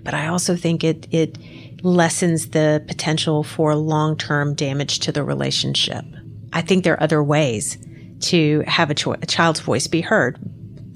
but 0.02 0.14
I 0.14 0.28
also 0.28 0.56
think 0.56 0.84
it 0.84 1.06
it 1.10 1.38
lessens 1.82 2.48
the 2.48 2.82
potential 2.86 3.42
for 3.42 3.74
long-term 3.74 4.54
damage 4.54 5.00
to 5.00 5.12
the 5.12 5.22
relationship. 5.22 6.04
I 6.52 6.62
think 6.62 6.84
there 6.84 6.94
are 6.94 7.02
other 7.02 7.22
ways 7.22 7.78
to 8.20 8.64
have 8.66 8.90
a, 8.90 8.94
cho- 8.94 9.12
a 9.12 9.26
child's 9.26 9.60
voice 9.60 9.86
be 9.86 10.00
heard. 10.00 10.38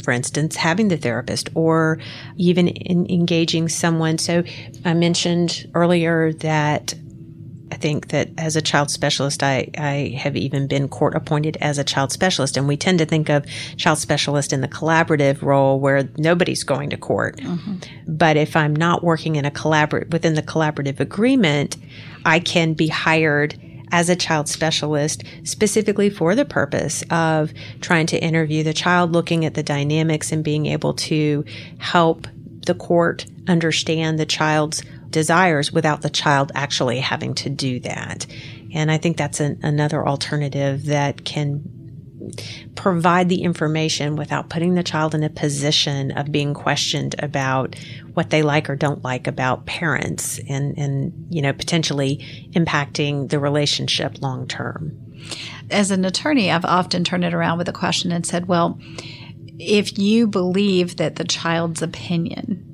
For 0.03 0.11
instance, 0.11 0.57
having 0.57 0.89
the 0.89 0.97
therapist 0.97 1.51
or 1.55 1.99
even 2.37 2.69
engaging 2.69 3.69
someone. 3.69 4.19
So 4.19 4.43
I 4.85 4.95
mentioned 4.95 5.71
earlier 5.75 6.33
that 6.35 6.95
I 7.73 7.77
think 7.77 8.09
that 8.09 8.29
as 8.37 8.55
a 8.55 8.61
child 8.61 8.91
specialist, 8.91 9.43
I, 9.43 9.71
I 9.79 10.15
have 10.19 10.37
even 10.37 10.67
been 10.67 10.91
court 10.91 11.15
appointed 11.15 11.57
as 11.63 11.79
a 11.79 11.85
child 11.85 12.13
specialist. 12.13 12.59
And 12.59 12.69
we 12.69 12.77
tend 12.77 12.99
to 12.99 13.07
think 13.07 13.31
of 13.31 13.47
child 13.79 13.97
specialist 13.97 14.53
in 14.53 14.61
the 14.61 14.69
collaborative 14.69 15.41
role 15.41 15.81
where 15.81 16.07
nobody's 16.19 16.65
going 16.65 16.91
to 16.91 16.99
court. 16.99 17.39
Mm-hmm. 17.39 17.77
But 18.07 18.37
if 18.37 18.57
I'm 18.57 18.77
not 18.77 19.03
working 19.03 19.37
in 19.37 19.47
a 19.47 19.51
collaborate 19.51 20.11
within 20.11 20.35
the 20.35 20.43
collaborative 20.43 21.01
agreement, 21.01 21.79
I 22.27 22.41
can 22.41 22.75
be 22.75 22.89
hired 22.89 23.59
as 23.91 24.11
a 24.11 24.17
child 24.17 24.51
specialist 24.51 25.25
specifically 25.45 26.11
for 26.11 26.35
the 26.35 26.45
purpose 26.45 27.03
of 27.11 27.55
trying 27.81 28.05
to 28.09 28.23
interview 28.23 28.63
the 28.63 28.75
child, 28.75 29.13
looking 29.13 29.47
at 29.47 29.55
the 29.55 29.63
dynamics 29.63 30.31
and 30.31 30.45
being 30.45 30.67
able 30.67 30.93
to 30.93 31.43
help 31.79 32.27
the 32.67 32.75
court 32.75 33.25
understand 33.49 34.19
the 34.19 34.27
child's 34.27 34.83
desires 35.13 35.73
without 35.73 36.03
the 36.03 36.11
child 36.11 36.51
actually 36.55 36.99
having 36.99 37.35
to 37.35 37.49
do 37.49 37.79
that. 37.81 38.27
And 38.75 38.91
I 38.91 38.99
think 38.99 39.17
that's 39.17 39.39
an, 39.39 39.61
another 39.63 40.07
alternative 40.07 40.87
that 40.87 41.25
can 41.25 41.63
provide 42.75 43.29
the 43.29 43.43
information 43.43 44.17
without 44.17 44.49
putting 44.49 44.75
the 44.75 44.83
child 44.83 45.15
in 45.15 45.23
a 45.23 45.31
position 45.31 46.13
of 46.13 46.33
being 46.33 46.55
questioned 46.55 47.15
about 47.19 47.77
what 48.15 48.31
they 48.31 48.43
like 48.43 48.71
or 48.71 48.77
don't 48.77 49.03
like 49.03 49.27
about 49.27 49.67
parents 49.67 50.41
and, 50.49 50.77
and 50.79 51.13
you 51.31 51.43
know, 51.43 51.53
potentially 51.53 52.51
impacting 52.53 53.29
the 53.29 53.39
relationship 53.39 54.23
long 54.23 54.47
term. 54.47 54.97
As 55.71 55.91
an 55.91 56.05
attorney, 56.05 56.51
I've 56.51 56.65
often 56.65 57.05
turned 57.05 57.25
it 57.25 57.35
around 57.35 57.59
with 57.59 57.69
a 57.69 57.73
question 57.73 58.13
and 58.13 58.27
said, 58.27 58.47
well, 58.47 58.79
if 59.59 59.99
you 59.99 60.27
believe 60.27 60.97
that 60.97 61.17
the 61.17 61.25
child's 61.25 61.83
opinion 61.83 62.72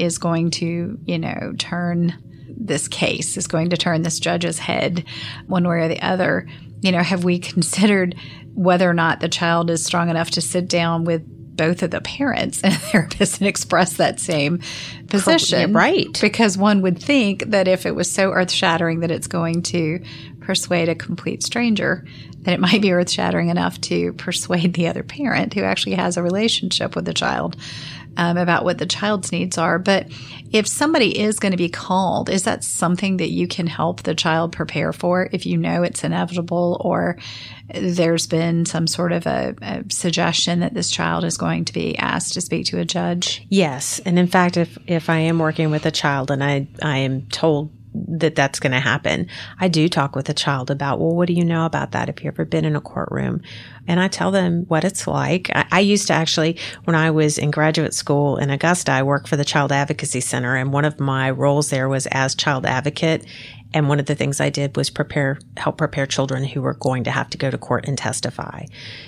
is 0.00 0.18
going 0.18 0.50
to, 0.50 0.98
you 1.04 1.18
know, 1.18 1.52
turn 1.58 2.16
this 2.48 2.88
case, 2.88 3.36
is 3.36 3.46
going 3.46 3.70
to 3.70 3.76
turn 3.76 4.02
this 4.02 4.18
judge's 4.18 4.58
head 4.58 5.04
one 5.46 5.66
way 5.66 5.76
or 5.76 5.88
the 5.88 6.02
other. 6.02 6.48
You 6.80 6.92
know, 6.92 7.02
have 7.02 7.24
we 7.24 7.38
considered 7.38 8.16
whether 8.54 8.88
or 8.88 8.94
not 8.94 9.20
the 9.20 9.28
child 9.28 9.70
is 9.70 9.84
strong 9.84 10.08
enough 10.08 10.30
to 10.32 10.40
sit 10.40 10.68
down 10.68 11.04
with 11.04 11.22
both 11.56 11.82
of 11.82 11.90
the 11.90 12.00
parents 12.00 12.62
and 12.62 12.72
therapist 12.90 13.40
and 13.40 13.48
express 13.48 13.98
that 13.98 14.18
same 14.18 14.60
position? 15.08 15.74
Right. 15.74 16.18
Because 16.20 16.56
one 16.56 16.80
would 16.82 17.00
think 17.00 17.44
that 17.50 17.68
if 17.68 17.84
it 17.84 17.94
was 17.94 18.10
so 18.10 18.32
earth 18.32 18.50
shattering 18.50 19.00
that 19.00 19.10
it's 19.10 19.26
going 19.26 19.62
to 19.64 20.02
persuade 20.40 20.88
a 20.88 20.94
complete 20.94 21.42
stranger, 21.42 22.06
that 22.40 22.54
it 22.54 22.60
might 22.60 22.80
be 22.80 22.92
earth 22.92 23.10
shattering 23.10 23.50
enough 23.50 23.80
to 23.82 24.14
persuade 24.14 24.74
the 24.74 24.88
other 24.88 25.02
parent 25.02 25.52
who 25.52 25.62
actually 25.62 25.94
has 25.94 26.16
a 26.16 26.22
relationship 26.22 26.96
with 26.96 27.04
the 27.04 27.14
child 27.14 27.56
um, 28.16 28.36
about 28.36 28.64
what 28.64 28.78
the 28.78 28.86
child's 28.86 29.32
needs 29.32 29.58
are. 29.58 29.78
But 29.78 30.06
if 30.50 30.66
somebody 30.66 31.18
is 31.18 31.38
going 31.38 31.52
to 31.52 31.58
be 31.58 31.68
called, 31.68 32.28
is 32.28 32.44
that 32.44 32.64
something 32.64 33.18
that 33.18 33.30
you 33.30 33.46
can 33.46 33.66
help 33.66 34.02
the 34.02 34.14
child 34.14 34.52
prepare 34.52 34.92
for 34.92 35.28
if 35.32 35.46
you 35.46 35.56
know 35.56 35.82
it's 35.82 36.04
inevitable 36.04 36.80
or 36.84 37.16
there's 37.72 38.26
been 38.26 38.66
some 38.66 38.86
sort 38.86 39.12
of 39.12 39.26
a, 39.26 39.54
a 39.62 39.84
suggestion 39.90 40.60
that 40.60 40.74
this 40.74 40.90
child 40.90 41.24
is 41.24 41.36
going 41.36 41.64
to 41.64 41.72
be 41.72 41.96
asked 41.98 42.34
to 42.34 42.40
speak 42.40 42.66
to 42.66 42.78
a 42.78 42.84
judge? 42.84 43.46
Yes. 43.48 44.00
And 44.00 44.18
in 44.18 44.26
fact, 44.26 44.56
if, 44.56 44.76
if 44.86 45.08
I 45.08 45.18
am 45.18 45.38
working 45.38 45.70
with 45.70 45.86
a 45.86 45.90
child 45.90 46.30
and 46.30 46.42
I, 46.42 46.68
I 46.82 46.98
am 46.98 47.26
told 47.28 47.70
that 47.94 48.34
that's 48.34 48.60
going 48.60 48.72
to 48.72 48.80
happen. 48.80 49.26
I 49.58 49.68
do 49.68 49.88
talk 49.88 50.14
with 50.14 50.28
a 50.28 50.34
child 50.34 50.70
about, 50.70 51.00
well, 51.00 51.14
what 51.14 51.26
do 51.26 51.32
you 51.32 51.44
know 51.44 51.66
about 51.66 51.92
that? 51.92 52.08
If 52.08 52.22
you've 52.22 52.34
ever 52.34 52.44
been 52.44 52.64
in 52.64 52.76
a 52.76 52.80
courtroom 52.80 53.42
and 53.86 53.98
I 53.98 54.08
tell 54.08 54.30
them 54.30 54.64
what 54.68 54.84
it's 54.84 55.06
like. 55.06 55.50
I, 55.54 55.66
I, 55.72 55.80
used 55.80 56.06
to 56.08 56.12
actually, 56.12 56.58
when 56.84 56.94
I 56.94 57.10
was 57.10 57.38
in 57.38 57.50
graduate 57.50 57.94
school 57.94 58.36
in 58.36 58.50
Augusta, 58.50 58.92
I 58.92 59.02
worked 59.02 59.28
for 59.28 59.36
the 59.36 59.44
Child 59.44 59.72
Advocacy 59.72 60.20
Center 60.20 60.56
and 60.56 60.72
one 60.72 60.84
of 60.84 61.00
my 61.00 61.30
roles 61.30 61.70
there 61.70 61.88
was 61.88 62.06
as 62.08 62.34
child 62.34 62.66
advocate. 62.66 63.26
And 63.72 63.88
one 63.88 64.00
of 64.00 64.06
the 64.06 64.14
things 64.14 64.40
I 64.40 64.50
did 64.50 64.76
was 64.76 64.90
prepare, 64.90 65.38
help 65.56 65.78
prepare 65.78 66.06
children 66.06 66.44
who 66.44 66.62
were 66.62 66.74
going 66.74 67.04
to 67.04 67.10
have 67.10 67.30
to 67.30 67.38
go 67.38 67.50
to 67.50 67.58
court 67.58 67.86
and 67.86 67.96
testify. 67.96 68.64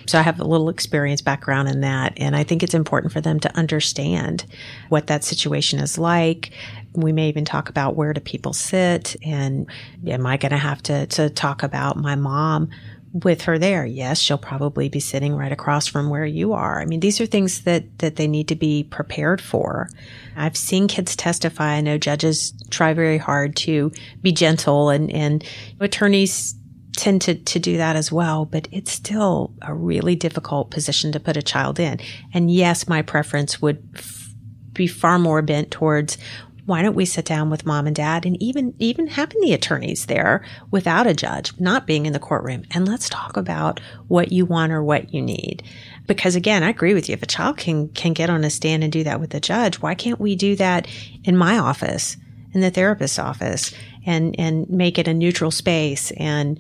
So 0.07 0.19
I 0.19 0.23
have 0.23 0.39
a 0.39 0.45
little 0.45 0.69
experience 0.69 1.21
background 1.21 1.69
in 1.69 1.81
that. 1.81 2.13
And 2.17 2.37
I 2.37 2.45
think 2.45 2.63
it's 2.63 2.75
important 2.75 3.13
for 3.13 3.21
them 3.21 3.41
to 3.41 3.57
understand 3.57 4.45
what 4.89 5.09
that 5.09 5.25
situation 5.25 5.79
is 5.79 5.99
like, 5.99 6.53
we 6.95 7.13
may 7.13 7.29
even 7.29 7.45
talk 7.45 7.69
about 7.69 7.97
where 7.97 8.13
do 8.13 8.21
people 8.21 8.53
sit 8.53 9.17
and 9.25 9.67
am 10.07 10.27
I 10.27 10.37
going 10.37 10.51
to 10.51 10.59
have 10.59 10.83
to, 10.85 11.07
to 11.07 11.31
talk 11.31 11.63
about 11.63 11.97
my 11.97 12.15
mom 12.17 12.69
with 13.13 13.43
her 13.43 13.59
there. 13.59 13.85
Yes, 13.85 14.19
she'll 14.19 14.39
probably 14.39 14.89
be 14.89 15.01
sitting 15.01 15.35
right 15.35 15.53
across 15.53 15.87
from 15.87 16.09
where 16.09 16.25
you 16.25 16.55
are. 16.55 16.81
I 16.81 16.87
mean, 16.87 17.01
these 17.01 17.21
are 17.21 17.27
things 17.27 17.63
that, 17.63 17.99
that 17.99 18.17
they 18.17 18.27
need 18.27 18.49
to 18.49 18.57
be 18.57 18.85
prepared 18.85 19.41
for. 19.41 19.91
I've 20.37 20.57
seen 20.57 20.89
kids 20.89 21.15
testify. 21.15 21.75
I 21.75 21.81
know 21.83 21.99
judges 21.99 22.55
try 22.71 22.95
very 22.95 23.19
hard 23.19 23.55
to 23.57 23.93
be 24.23 24.33
gentle 24.33 24.89
and, 24.89 25.11
and 25.11 25.45
attorneys 25.79 26.55
tend 26.97 27.23
to, 27.23 27.35
to 27.35 27.59
do 27.59 27.77
that 27.77 27.97
as 27.97 28.11
well, 28.11 28.45
but 28.45 28.69
it's 28.71 28.93
still 28.93 29.53
a 29.63 29.75
really 29.75 30.15
difficult 30.15 30.71
position 30.71 31.13
to 31.13 31.21
put 31.21 31.37
a 31.37 31.43
child 31.43 31.79
in. 31.79 31.99
And 32.33 32.51
yes, 32.51 32.89
my 32.89 33.03
preference 33.03 33.61
would 33.61 33.83
f- 33.95 34.31
be 34.73 34.87
far 34.87 35.19
more 35.19 35.43
bent 35.43 35.71
towards 35.71 36.17
why 36.65 36.81
don't 36.81 36.95
we 36.95 37.05
sit 37.05 37.25
down 37.25 37.51
with 37.51 37.67
mom 37.67 37.87
and 37.87 37.97
dad 37.97 38.25
and 38.25 38.41
even 38.43 38.75
even 38.79 39.07
having 39.07 39.41
the 39.41 39.53
attorneys 39.53 40.07
there 40.07 40.45
without 40.71 41.07
a 41.07 41.15
judge 41.15 41.53
not 41.59 41.87
being 41.87 42.07
in 42.07 42.13
the 42.13 42.19
courtroom 42.19 42.63
and 42.71 42.87
let's 42.87 43.09
talk 43.09 43.37
about 43.37 43.81
what 44.09 44.33
you 44.33 44.47
want 44.47 44.73
or 44.73 44.83
what 44.83 45.13
you 45.13 45.21
need 45.21 45.63
because 46.07 46.35
again 46.35 46.63
i 46.63 46.71
agree 46.71 46.95
with 46.95 47.09
you 47.09 47.15
if 47.15 47.23
a 47.23 47.27
child 47.27 47.57
can 47.57 47.89
can 47.91 48.13
get 48.13 48.31
on 48.31 48.45
a 48.45 48.51
stand 48.51 48.83
and 48.83 48.93
do 48.93 49.05
that 49.05 49.21
with 49.21 49.35
a 49.35 49.41
judge 49.41 49.81
why 49.81 49.95
can't 49.95 50.21
we 50.21 50.37
do 50.37 50.57
that 50.57 50.87
in 51.25 51.37
my 51.37 51.59
office 51.59 52.17
in 52.53 52.61
the 52.61 52.71
therapist's 52.71 53.19
office 53.19 53.75
and 54.07 54.35
and 54.39 54.69
make 54.69 54.99
it 54.99 55.09
a 55.09 55.15
neutral 55.15 55.51
space 55.51 56.11
and 56.13 56.59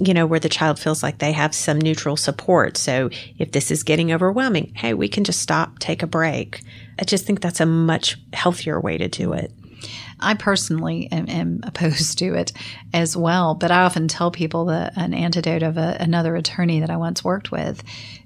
you 0.00 0.14
know, 0.14 0.26
where 0.26 0.40
the 0.40 0.48
child 0.48 0.78
feels 0.78 1.02
like 1.02 1.18
they 1.18 1.32
have 1.32 1.54
some 1.54 1.78
neutral 1.78 2.16
support. 2.16 2.76
So 2.76 3.10
if 3.38 3.52
this 3.52 3.70
is 3.70 3.82
getting 3.82 4.12
overwhelming, 4.12 4.72
hey, 4.76 4.94
we 4.94 5.08
can 5.08 5.24
just 5.24 5.40
stop, 5.40 5.78
take 5.80 6.02
a 6.02 6.06
break. 6.06 6.62
I 6.98 7.04
just 7.04 7.24
think 7.24 7.40
that's 7.40 7.60
a 7.60 7.66
much 7.66 8.16
healthier 8.32 8.80
way 8.80 8.98
to 8.98 9.08
do 9.08 9.32
it. 9.32 9.52
I 10.20 10.34
personally 10.34 11.08
am, 11.12 11.28
am, 11.28 11.60
opposed 11.62 12.18
to 12.18 12.34
it 12.34 12.52
as 12.92 13.16
well, 13.16 13.54
but 13.54 13.70
I 13.70 13.82
often 13.82 14.08
tell 14.08 14.30
people 14.30 14.66
that 14.66 14.94
an 14.96 15.14
antidote 15.14 15.62
of 15.62 15.76
a, 15.76 15.96
another 16.00 16.34
attorney 16.36 16.80
that 16.80 16.90
I 16.90 16.96
once 16.96 17.22
worked 17.22 17.52
with 17.52 17.82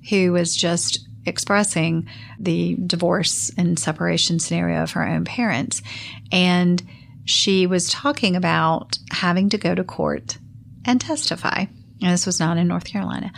who 0.09 0.33
was 0.33 0.57
just 0.57 1.07
expressing 1.25 2.09
the 2.39 2.77
divorce 2.87 3.51
and 3.57 3.79
separation 3.79 4.41
scenario 4.41 4.83
of 4.83 4.93
her 4.93 5.07
own 5.07 5.25
parents. 5.25 5.83
And 6.33 6.83
she 7.25 7.67
was 7.67 7.91
talking 7.91 8.35
about 8.35 8.99
having 9.11 9.49
to 9.51 9.59
go 9.59 9.75
to 9.75 9.85
court 9.85 10.39
and 10.85 11.01
testify. 11.01 11.67
And 12.01 12.13
this 12.13 12.27
was 12.27 12.41
not 12.41 12.57
in 12.57 12.67
North 12.67 12.85
Carolina. 12.85 13.33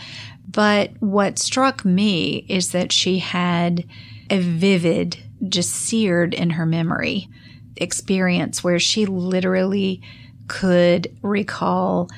But 0.49 0.93
what 1.01 1.39
struck 1.39 1.85
me 1.85 2.47
is 2.49 2.73
that 2.73 2.93
she 2.93 3.19
had 3.19 3.85
a 4.31 4.39
vivid, 4.39 5.19
just 5.49 5.71
seared 5.71 6.35
in 6.35 6.51
her 6.51 6.67
memory 6.67 7.29
experience 7.77 8.63
where 8.63 8.79
she 8.79 9.07
literally 9.07 10.01
could 10.49 11.17
recall 11.23 12.09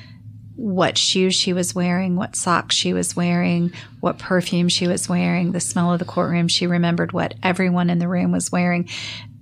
what 0.55 0.97
shoes 0.97 1.35
she 1.35 1.53
was 1.53 1.75
wearing, 1.75 2.15
what 2.15 2.35
socks 2.35 2.75
she 2.75 2.91
was 2.91 3.15
wearing, 3.15 3.71
what 3.99 4.17
perfume 4.17 4.69
she 4.69 4.87
was 4.87 5.07
wearing, 5.07 5.51
the 5.51 5.59
smell 5.59 5.93
of 5.93 5.99
the 5.99 6.05
courtroom. 6.05 6.47
She 6.47 6.65
remembered 6.65 7.11
what 7.11 7.35
everyone 7.43 7.89
in 7.89 7.99
the 7.99 8.07
room 8.07 8.31
was 8.31 8.51
wearing 8.51 8.89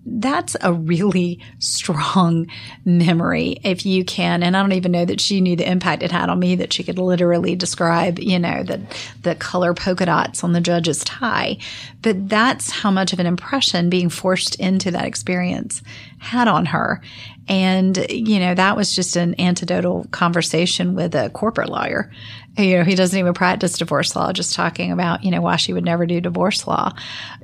that's 0.05 0.55
a 0.61 0.71
really 0.71 1.39
strong 1.59 2.47
memory 2.85 3.57
if 3.63 3.85
you 3.85 4.05
can. 4.05 4.43
And 4.43 4.55
i 4.55 4.61
don't 4.61 4.73
even 4.73 4.91
know 4.91 5.05
that 5.05 5.19
she 5.19 5.41
knew 5.41 5.55
the 5.55 5.69
impact 5.69 6.03
it 6.03 6.11
had 6.11 6.29
on 6.29 6.39
me 6.39 6.55
that 6.55 6.73
she 6.73 6.83
could 6.83 6.99
literally 6.99 7.55
describe 7.55 8.19
you 8.19 8.37
know 8.37 8.63
the 8.63 8.81
the 9.23 9.35
color 9.35 9.73
polka 9.73 10.05
dots 10.05 10.43
on 10.43 10.53
the 10.53 10.61
judge's 10.61 11.03
tie. 11.03 11.57
But 12.01 12.29
that's 12.29 12.69
how 12.69 12.91
much 12.91 13.13
of 13.13 13.19
an 13.19 13.25
impression 13.25 13.89
being 13.89 14.09
forced 14.09 14.55
into 14.55 14.91
that 14.91 15.05
experience 15.05 15.81
had 16.19 16.47
on 16.47 16.67
her. 16.67 17.01
And 17.47 18.05
you 18.09 18.39
know 18.39 18.55
that 18.55 18.77
was 18.77 18.95
just 18.95 19.15
an 19.15 19.35
antidotal 19.35 20.09
conversation 20.11 20.95
with 20.95 21.15
a 21.15 21.29
corporate 21.29 21.69
lawyer 21.69 22.11
you 22.57 22.77
know, 22.77 22.83
he 22.83 22.95
doesn't 22.95 23.17
even 23.17 23.33
practice 23.33 23.77
divorce 23.77 24.15
law, 24.15 24.31
just 24.31 24.53
talking 24.53 24.91
about, 24.91 25.23
you 25.23 25.31
know, 25.31 25.41
why 25.41 25.57
she 25.57 25.73
would 25.73 25.83
never 25.83 26.05
do 26.05 26.21
divorce 26.21 26.65
law. 26.67 26.93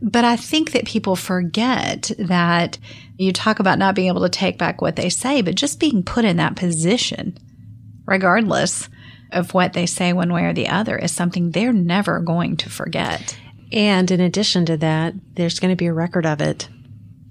But 0.01 0.23
I 0.23 0.35
think 0.35 0.71
that 0.71 0.85
people 0.85 1.15
forget 1.15 2.11
that 2.17 2.77
you 3.17 3.33
talk 3.33 3.59
about 3.59 3.79
not 3.79 3.95
being 3.95 4.07
able 4.07 4.21
to 4.21 4.29
take 4.29 4.57
back 4.57 4.81
what 4.81 4.95
they 4.95 5.09
say, 5.09 5.41
but 5.41 5.55
just 5.55 5.79
being 5.79 6.03
put 6.03 6.25
in 6.25 6.37
that 6.37 6.55
position, 6.55 7.37
regardless 8.05 8.89
of 9.31 9.53
what 9.53 9.73
they 9.73 9.85
say 9.85 10.13
one 10.13 10.31
way 10.31 10.43
or 10.43 10.53
the 10.53 10.67
other, 10.67 10.97
is 10.97 11.11
something 11.11 11.51
they're 11.51 11.73
never 11.73 12.19
going 12.19 12.57
to 12.57 12.69
forget. 12.69 13.37
And 13.71 14.09
in 14.11 14.19
addition 14.19 14.65
to 14.65 14.77
that, 14.77 15.13
there's 15.35 15.59
going 15.59 15.71
to 15.71 15.77
be 15.77 15.87
a 15.87 15.93
record 15.93 16.25
of 16.25 16.41
it 16.41 16.67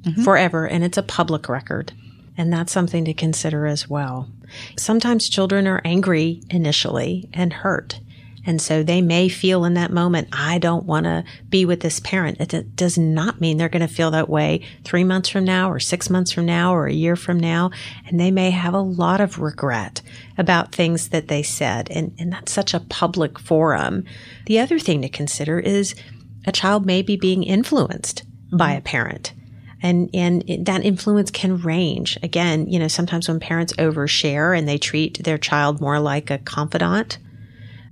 mm-hmm. 0.02 0.22
forever, 0.22 0.66
and 0.66 0.84
it's 0.84 0.98
a 0.98 1.02
public 1.02 1.48
record. 1.48 1.92
And 2.40 2.50
that's 2.50 2.72
something 2.72 3.04
to 3.04 3.12
consider 3.12 3.66
as 3.66 3.86
well. 3.86 4.26
Sometimes 4.78 5.28
children 5.28 5.66
are 5.66 5.82
angry 5.84 6.42
initially 6.48 7.28
and 7.34 7.52
hurt. 7.52 8.00
And 8.46 8.62
so 8.62 8.82
they 8.82 9.02
may 9.02 9.28
feel 9.28 9.66
in 9.66 9.74
that 9.74 9.92
moment, 9.92 10.28
I 10.32 10.56
don't 10.56 10.86
want 10.86 11.04
to 11.04 11.22
be 11.50 11.66
with 11.66 11.80
this 11.80 12.00
parent. 12.00 12.40
It 12.40 12.74
does 12.76 12.96
not 12.96 13.42
mean 13.42 13.58
they're 13.58 13.68
going 13.68 13.86
to 13.86 13.94
feel 13.94 14.10
that 14.12 14.30
way 14.30 14.62
three 14.84 15.04
months 15.04 15.28
from 15.28 15.44
now 15.44 15.70
or 15.70 15.78
six 15.78 16.08
months 16.08 16.32
from 16.32 16.46
now 16.46 16.74
or 16.74 16.86
a 16.86 16.94
year 16.94 17.14
from 17.14 17.38
now. 17.38 17.72
And 18.06 18.18
they 18.18 18.30
may 18.30 18.48
have 18.48 18.72
a 18.72 18.80
lot 18.80 19.20
of 19.20 19.38
regret 19.38 20.00
about 20.38 20.74
things 20.74 21.10
that 21.10 21.28
they 21.28 21.42
said. 21.42 21.90
And, 21.90 22.16
and 22.18 22.32
that's 22.32 22.52
such 22.52 22.72
a 22.72 22.80
public 22.80 23.38
forum. 23.38 24.04
The 24.46 24.60
other 24.60 24.78
thing 24.78 25.02
to 25.02 25.10
consider 25.10 25.60
is 25.60 25.94
a 26.46 26.52
child 26.52 26.86
may 26.86 27.02
be 27.02 27.18
being 27.18 27.42
influenced 27.42 28.22
by 28.50 28.70
mm-hmm. 28.70 28.78
a 28.78 28.80
parent 28.80 29.34
and 29.82 30.10
and 30.14 30.44
that 30.66 30.84
influence 30.84 31.30
can 31.30 31.60
range. 31.60 32.18
Again 32.22 32.68
you 32.68 32.78
know 32.78 32.88
sometimes 32.88 33.28
when 33.28 33.40
parents 33.40 33.72
overshare 33.74 34.56
and 34.56 34.68
they 34.68 34.78
treat 34.78 35.22
their 35.24 35.38
child 35.38 35.80
more 35.80 36.00
like 36.00 36.30
a 36.30 36.38
confidant 36.38 37.18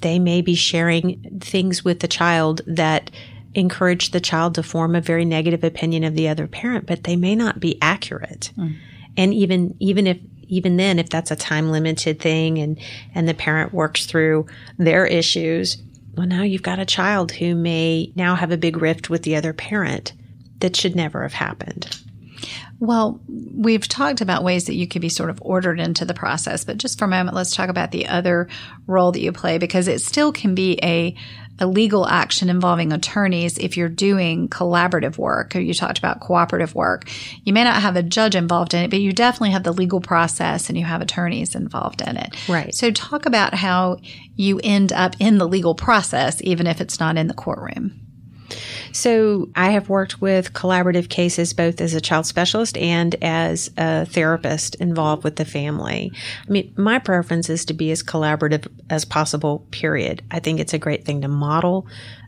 they 0.01 0.19
may 0.19 0.41
be 0.41 0.55
sharing 0.55 1.41
things 1.41 1.85
with 1.85 2.01
the 2.01 2.09
child 2.09 2.61
that 2.67 3.11
encourage 3.55 4.11
the 4.11 4.21
child 4.21 4.55
to 4.55 4.63
form 4.63 4.95
a 4.95 5.01
very 5.01 5.25
negative 5.25 5.65
opinion 5.65 6.05
of 6.05 6.15
the 6.15 6.29
other 6.29 6.47
parent 6.47 6.87
but 6.87 7.05
they 7.05 7.17
may 7.17 7.35
not 7.35 7.59
be 7.61 7.79
accurate. 7.81 8.53
Mm. 8.57 8.77
and 9.17 9.35
even 9.35 9.75
even 9.81 10.07
if 10.07 10.19
even 10.49 10.77
then 10.77 10.99
if 10.99 11.09
that's 11.11 11.31
a 11.31 11.37
time 11.37 11.71
limited 11.71 12.21
thing 12.21 12.59
and 12.59 12.79
and 13.15 13.29
the 13.29 13.35
parent 13.35 13.73
works 13.73 14.07
through 14.07 14.47
their 14.79 15.07
issues 15.07 15.79
well 16.17 16.27
now 16.27 16.43
you've 16.43 16.63
got 16.63 16.79
a 16.79 16.87
child 16.87 17.33
who 17.33 17.55
may 17.55 18.13
now 18.15 18.35
have 18.35 18.51
a 18.51 18.57
big 18.57 18.77
rift 18.77 19.11
with 19.11 19.23
the 19.23 19.37
other 19.37 19.53
parent 19.53 20.13
that 20.61 20.77
should 20.77 20.97
never 20.97 21.23
have 21.23 21.35
happened. 21.35 21.99
Well, 22.81 23.21
we've 23.29 23.89
talked 23.89 24.21
about 24.21 24.45
ways 24.45 24.67
that 24.67 24.75
you 24.75 24.87
could 24.87 25.03
be 25.03 25.09
sort 25.09 25.31
of 25.31 25.43
ordered 25.43 25.81
into 25.81 26.05
the 26.05 26.15
process, 26.15 26.65
but 26.65 26.79
just 26.79 26.99
for 26.99 27.07
a 27.07 27.09
moment, 27.09 27.37
let's 27.37 27.55
talk 27.55 27.69
about 27.69 27.91
the 27.91 28.07
other 28.07 28.49
role 28.87 29.11
that 29.13 29.21
you 29.21 29.33
play 29.33 29.59
because 29.59 29.89
it 29.89 30.01
still 30.01 30.31
can 30.31 30.55
be 30.55 30.79
a, 30.81 31.17
a 31.59 31.67
legal 31.67 32.07
action 32.07 32.49
involving 32.49 32.93
attorneys 32.93 33.59
if 33.59 33.77
you're 33.77 33.89
doing 33.89 34.49
collaborative 34.49 35.19
work. 35.19 35.57
You 35.57 35.75
talked 35.75 35.99
about 35.99 36.21
cooperative 36.21 36.77
work. 36.77 37.11
You 37.43 37.53
may 37.53 37.65
not 37.65 37.83
have 37.83 37.97
a 37.97 38.03
judge 38.03 38.37
involved 38.37 38.75
in 38.75 38.85
it, 38.85 38.91
but 38.91 39.01
you 39.01 39.13
definitely 39.13 39.51
have 39.51 39.65
the 39.65 39.73
legal 39.73 40.01
process 40.01 40.69
and 40.69 40.79
you 40.79 40.85
have 40.85 41.01
attorneys 41.01 41.57
involved 41.57 42.01
in 42.01 42.17
it. 42.17 42.49
Right. 42.49 42.73
So 42.73 42.93
talk 42.93 43.27
about 43.27 43.55
how 43.55 43.99
you 44.37 44.61
end 44.63 44.93
up 44.93 45.17
in 45.19 45.39
the 45.39 45.49
legal 45.49 45.75
process, 45.75 46.41
even 46.45 46.69
if 46.69 46.81
it's 46.81 47.01
not 47.01 47.17
in 47.17 47.27
the 47.27 47.35
courtroom. 47.35 48.08
So 48.93 49.49
I 49.55 49.71
have 49.71 49.89
worked 49.89 50.21
with 50.21 50.53
collaborative 50.53 51.09
cases 51.09 51.53
both 51.53 51.81
as 51.81 51.95
a 51.95 52.01
child 52.01 52.27
specialist 52.27 52.77
and 52.79 53.15
as 53.23 53.71
a 53.77 54.07
therapist 54.07 54.75
involved 54.77 55.25
with 55.25 55.37
the 55.37 55.45
family. 55.45 56.13
I 56.47 56.51
mean, 56.51 56.73
my 56.77 56.99
preference 56.99 57.49
is 57.51 57.65
to 57.67 57.75
be 57.75 57.91
as 57.91 58.03
collaborative 58.03 58.67
as 58.91 59.05
possible, 59.05 59.67
period. 59.71 60.23
I 60.31 60.41
think 60.41 60.61
it's 60.61 60.75
a 60.75 60.79
great 60.79 61.05
thing 61.05 61.21
to 61.23 61.29
model, 61.29 61.87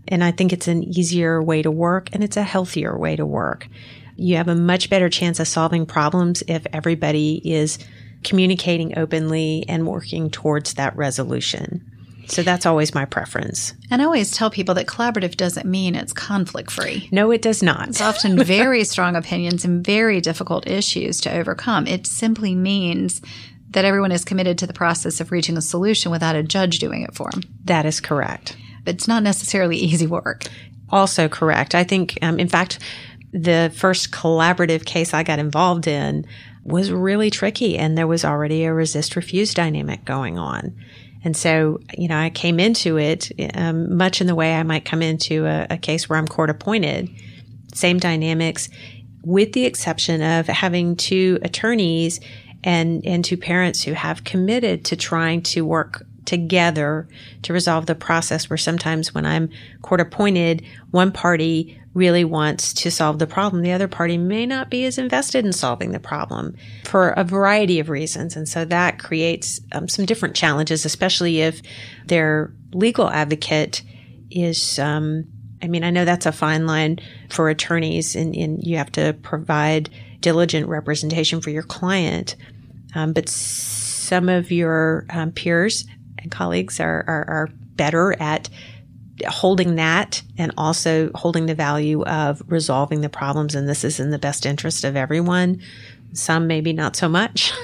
and 0.09 0.23
I 0.23 0.31
think 0.31 0.53
it's 0.53 0.69
an 0.69 0.85
easier 0.85 1.43
way 1.43 1.63
to 1.63 1.71
work 1.71 2.11
and 2.13 2.23
it's 2.23 2.37
a 2.37 2.43
healthier 2.43 2.97
way 2.97 3.17
to 3.17 3.27
work. 3.27 3.69
You 4.17 4.37
have 4.37 4.49
a 4.49 4.55
much 4.55 4.91
better 4.91 5.09
chance 5.09 5.41
of 5.41 5.49
solving 5.49 5.87
problems 5.87 6.43
if 6.47 6.67
everybody 6.73 7.41
is 7.45 7.79
communicating 8.23 8.99
openly 8.99 9.65
and 9.67 9.87
working 9.87 10.31
towards 10.31 10.75
that 10.75 10.95
resolution. 10.97 11.90
So 12.31 12.43
that's 12.43 12.67
always 12.67 12.95
my 12.95 13.05
preference. 13.05 13.75
And 13.91 14.01
I 14.01 14.05
always 14.05 14.31
tell 14.31 14.51
people 14.51 14.75
that 14.77 14.87
collaborative 14.87 15.37
doesn't 15.37 15.67
mean 15.67 15.95
it's 15.95 16.13
conflict 16.13 16.71
free. 16.71 17.09
No, 17.11 17.31
it 17.31 17.43
does 17.43 17.63
not. 17.63 17.89
It's 17.89 18.01
often 18.01 18.39
very 18.45 18.85
strong 18.85 19.17
opinions 19.17 19.65
and 19.65 19.85
very 19.85 20.21
difficult 20.21 20.67
issues 20.67 21.21
to 21.23 21.33
overcome. 21.33 21.87
It 21.87 22.07
simply 22.07 22.55
means 22.55 23.21
that 23.71 23.85
everyone 23.85 24.13
is 24.13 24.25
committed 24.25 24.59
to 24.59 24.67
the 24.67 24.73
process 24.73 25.21
of 25.21 25.33
reaching 25.33 25.57
a 25.57 25.63
solution 25.63 26.11
without 26.11 26.37
a 26.37 26.43
judge 26.43 26.79
doing 26.79 27.03
it 27.03 27.15
for 27.15 27.31
them. 27.31 27.43
That 27.65 27.87
is 27.87 28.01
correct. 28.01 28.57
But 28.85 28.95
it's 28.95 29.09
not 29.09 29.23
necessarily 29.23 29.77
easy 29.77 30.07
work. 30.07 30.45
Also 30.89 31.29
correct. 31.29 31.75
I 31.75 31.85
think, 31.85 32.19
um, 32.23 32.39
in 32.39 32.49
fact, 32.49 32.79
the 33.33 33.73
first 33.75 34.11
collaborative 34.11 34.85
case 34.85 35.15
I 35.15 35.23
got 35.23 35.39
involved 35.39 35.87
in 35.87 36.27
was 36.65 36.91
really 36.91 37.31
tricky, 37.31 37.79
and 37.79 37.97
there 37.97 38.07
was 38.07 38.25
already 38.25 38.65
a 38.65 38.75
resist 38.75 39.17
refuse 39.17 39.55
dynamic 39.55 40.05
going 40.05 40.39
on. 40.39 40.75
And 41.23 41.37
so, 41.37 41.81
you 41.97 42.09
know, 42.09 42.17
I 42.17 42.31
came 42.31 42.59
into 42.59 42.97
it 42.99 43.31
um, 43.55 43.97
much 43.97 44.21
in 44.21 44.27
the 44.27 44.35
way 44.35 44.55
I 44.55 44.63
might 44.63 44.85
come 44.85 45.03
into 45.03 45.47
a, 45.47 45.67
a 45.71 45.77
case 45.77 46.09
where 46.09 46.19
I'm 46.19 46.29
court 46.29 46.51
appointed. 46.51 47.11
Same 47.75 47.99
dynamics, 47.99 48.69
with 49.23 49.53
the 49.53 49.67
exception 49.67 50.23
of 50.23 50.47
having 50.47 50.97
two 50.97 51.39
attorneys 51.43 52.21
and 52.63 53.05
and 53.07 53.25
two 53.25 53.37
parents 53.37 53.83
who 53.83 53.93
have 53.93 54.25
committed 54.25 54.85
to 54.87 54.97
trying 54.97 55.43
to 55.43 55.65
work 55.65 56.05
together 56.25 57.09
to 57.43 57.53
resolve 57.53 57.87
the 57.87 57.95
process 57.95 58.49
where 58.49 58.57
sometimes 58.57 59.15
when 59.15 59.27
I'm 59.27 59.51
court 59.83 60.01
appointed, 60.01 60.65
one 60.91 61.11
party 61.11 61.80
really 61.93 62.25
wants 62.25 62.73
to 62.73 62.91
solve 62.91 63.19
the 63.19 63.27
problem. 63.27 63.63
The 63.63 63.73
other 63.73 63.89
party 63.89 64.17
may 64.17 64.47
not 64.47 64.71
be 64.71 64.85
as 64.85 64.99
invested 64.99 65.45
in 65.45 65.53
solving 65.53 65.91
the 65.91 65.99
problem 65.99 66.57
for 66.85 67.11
a 67.11 67.25
variety 67.25 67.81
of 67.81 67.89
reasons. 67.89 68.37
And 68.37 68.49
so 68.49 68.65
that 68.65 68.99
creates 69.01 69.61
um, 69.73 69.89
some 69.89 70.07
different 70.07 70.37
challenges, 70.37 70.85
especially 70.85 71.41
if 71.41 71.61
their 72.07 72.53
legal 72.73 73.11
advocate 73.11 73.83
is, 74.31 74.79
um, 74.79 75.25
I 75.61 75.67
mean, 75.67 75.83
I 75.83 75.91
know 75.91 76.05
that's 76.05 76.27
a 76.27 76.33
fine 76.33 76.67
line 76.67 77.01
for 77.29 77.49
attorneys 77.49 78.15
and, 78.15 78.37
and 78.37 78.63
you 78.63 78.77
have 78.77 78.93
to 78.93 79.15
provide 79.23 79.91
diligent 80.21 80.69
representation 80.69 81.41
for 81.41 81.51
your 81.51 81.65
client. 81.65 82.37
Um, 82.95 83.13
but 83.13 83.29
some 83.29 84.29
of 84.29 84.53
your 84.53 85.07
um, 85.11 85.33
peers 85.33 85.87
and 86.19 86.31
colleagues 86.31 86.79
are, 86.79 87.05
are, 87.07 87.25
are 87.29 87.49
better 87.75 88.15
at 88.21 88.49
holding 89.27 89.77
that 89.77 90.23
and 90.39 90.53
also 90.57 91.11
holding 91.15 91.47
the 91.47 91.55
value 91.55 92.03
of 92.05 92.43
resolving 92.47 93.01
the 93.01 93.09
problems. 93.09 93.55
And 93.55 93.69
this 93.69 93.85
is 93.85 94.01
in 94.01 94.11
the 94.11 94.19
best 94.19 94.47
interest 94.47 94.85
of 94.85 94.97
everyone. 94.97 95.61
Some 96.13 96.47
maybe 96.47 96.73
not 96.73 96.97
so 96.97 97.09
much. 97.09 97.53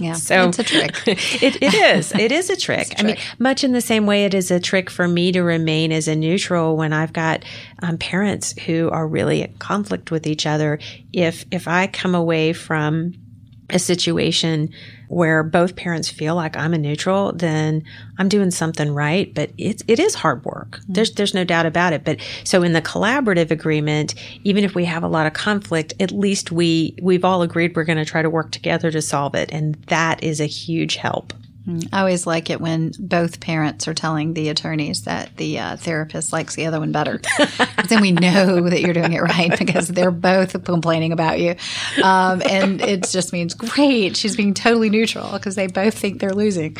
Yeah, 0.00 0.14
so 0.14 0.48
it's 0.48 0.58
a 0.58 0.64
trick. 0.64 0.96
it, 1.06 1.62
it 1.62 1.74
is. 1.74 2.12
It 2.12 2.32
is 2.32 2.50
a 2.50 2.56
trick. 2.60 2.92
a 2.92 2.94
trick. 2.96 2.98
I 2.98 3.02
mean, 3.02 3.16
much 3.38 3.64
in 3.64 3.72
the 3.72 3.80
same 3.80 4.06
way 4.06 4.24
it 4.24 4.34
is 4.34 4.50
a 4.50 4.60
trick 4.60 4.90
for 4.90 5.06
me 5.06 5.32
to 5.32 5.42
remain 5.42 5.92
as 5.92 6.08
a 6.08 6.16
neutral 6.16 6.76
when 6.76 6.92
I've 6.92 7.12
got 7.12 7.44
um, 7.82 7.96
parents 7.98 8.52
who 8.62 8.90
are 8.90 9.06
really 9.06 9.42
at 9.42 9.58
conflict 9.58 10.10
with 10.10 10.26
each 10.26 10.46
other. 10.46 10.78
If 11.12 11.44
if 11.50 11.68
I 11.68 11.86
come 11.86 12.14
away 12.14 12.52
from 12.52 13.14
a 13.70 13.78
situation 13.78 14.70
where 15.08 15.42
both 15.42 15.76
parents 15.76 16.08
feel 16.08 16.34
like 16.34 16.56
I'm 16.56 16.74
a 16.74 16.78
neutral, 16.78 17.32
then 17.32 17.84
I'm 18.18 18.28
doing 18.28 18.50
something 18.50 18.92
right. 18.92 19.32
But 19.34 19.50
it's 19.58 19.82
it 19.88 19.98
is 19.98 20.14
hard 20.14 20.44
work. 20.44 20.78
Mm-hmm. 20.78 20.92
There's 20.92 21.12
there's 21.12 21.34
no 21.34 21.44
doubt 21.44 21.66
about 21.66 21.92
it. 21.92 22.04
But 22.04 22.20
so 22.44 22.62
in 22.62 22.72
the 22.72 22.82
collaborative 22.82 23.50
agreement, 23.50 24.14
even 24.44 24.64
if 24.64 24.74
we 24.74 24.84
have 24.84 25.02
a 25.02 25.08
lot 25.08 25.26
of 25.26 25.32
conflict, 25.32 25.94
at 26.00 26.12
least 26.12 26.52
we 26.52 26.96
we've 27.02 27.24
all 27.24 27.42
agreed 27.42 27.76
we're 27.76 27.84
going 27.84 27.98
to 27.98 28.04
try 28.04 28.22
to 28.22 28.30
work 28.30 28.52
together 28.52 28.90
to 28.90 29.02
solve 29.02 29.34
it, 29.34 29.50
and 29.52 29.74
that 29.86 30.22
is 30.22 30.40
a 30.40 30.46
huge 30.46 30.96
help. 30.96 31.32
I 31.92 31.98
always 32.00 32.26
like 32.26 32.48
it 32.48 32.60
when 32.60 32.92
both 32.98 33.40
parents 33.40 33.88
are 33.88 33.94
telling 33.94 34.34
the 34.34 34.50
attorneys 34.50 35.02
that 35.02 35.36
the 35.36 35.58
uh, 35.58 35.76
therapist 35.76 36.32
likes 36.32 36.54
the 36.54 36.66
other 36.66 36.78
one 36.78 36.92
better. 36.92 37.20
then 37.88 38.00
we 38.00 38.12
know 38.12 38.68
that 38.68 38.80
you're 38.80 38.94
doing 38.94 39.12
it 39.12 39.20
right 39.20 39.58
because 39.58 39.88
they're 39.88 40.12
both 40.12 40.62
complaining 40.64 41.10
about 41.10 41.40
you. 41.40 41.56
Um, 42.04 42.40
and 42.48 42.80
it 42.80 43.08
just 43.08 43.32
means, 43.32 43.54
great, 43.54 44.16
she's 44.16 44.36
being 44.36 44.54
totally 44.54 44.90
neutral 44.90 45.32
because 45.32 45.56
they 45.56 45.66
both 45.66 45.98
think 45.98 46.20
they're 46.20 46.30
losing. 46.34 46.76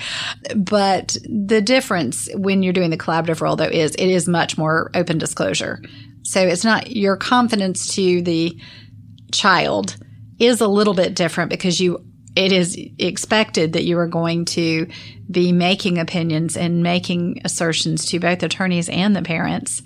But 0.55 1.17
the 1.25 1.61
difference 1.61 2.29
when 2.35 2.63
you're 2.63 2.73
doing 2.73 2.91
the 2.91 2.99
collaborative 2.99 3.41
role, 3.41 3.57
though, 3.57 3.65
is 3.65 3.95
it 3.97 4.09
is 4.09 4.29
much 4.29 4.57
more 4.57 4.93
open 4.95 5.19
disclosure. 5.19 5.83
So 6.23 6.41
it's 6.41 6.65
not 6.65 6.95
your 6.95 7.17
confidence 7.17 7.95
to 7.97 8.23
the 8.23 8.57
child 9.33 9.97
is 10.39 10.61
a 10.61 10.69
little 10.69 10.95
bit 10.95 11.15
different 11.15 11.51
because 11.51 11.81
you 11.81 12.05
it 12.37 12.53
is 12.53 12.79
expected 12.99 13.73
that 13.73 13.85
you 13.85 13.99
are 13.99 14.07
going 14.07 14.45
to 14.45 14.87
be 15.29 15.51
making 15.53 15.99
opinions 15.99 16.57
and 16.57 16.83
making 16.83 17.41
assertions 17.45 18.05
to 18.07 18.21
both 18.21 18.43
attorneys 18.43 18.89
and 18.89 19.17
the 19.17 19.23
parents 19.23 19.83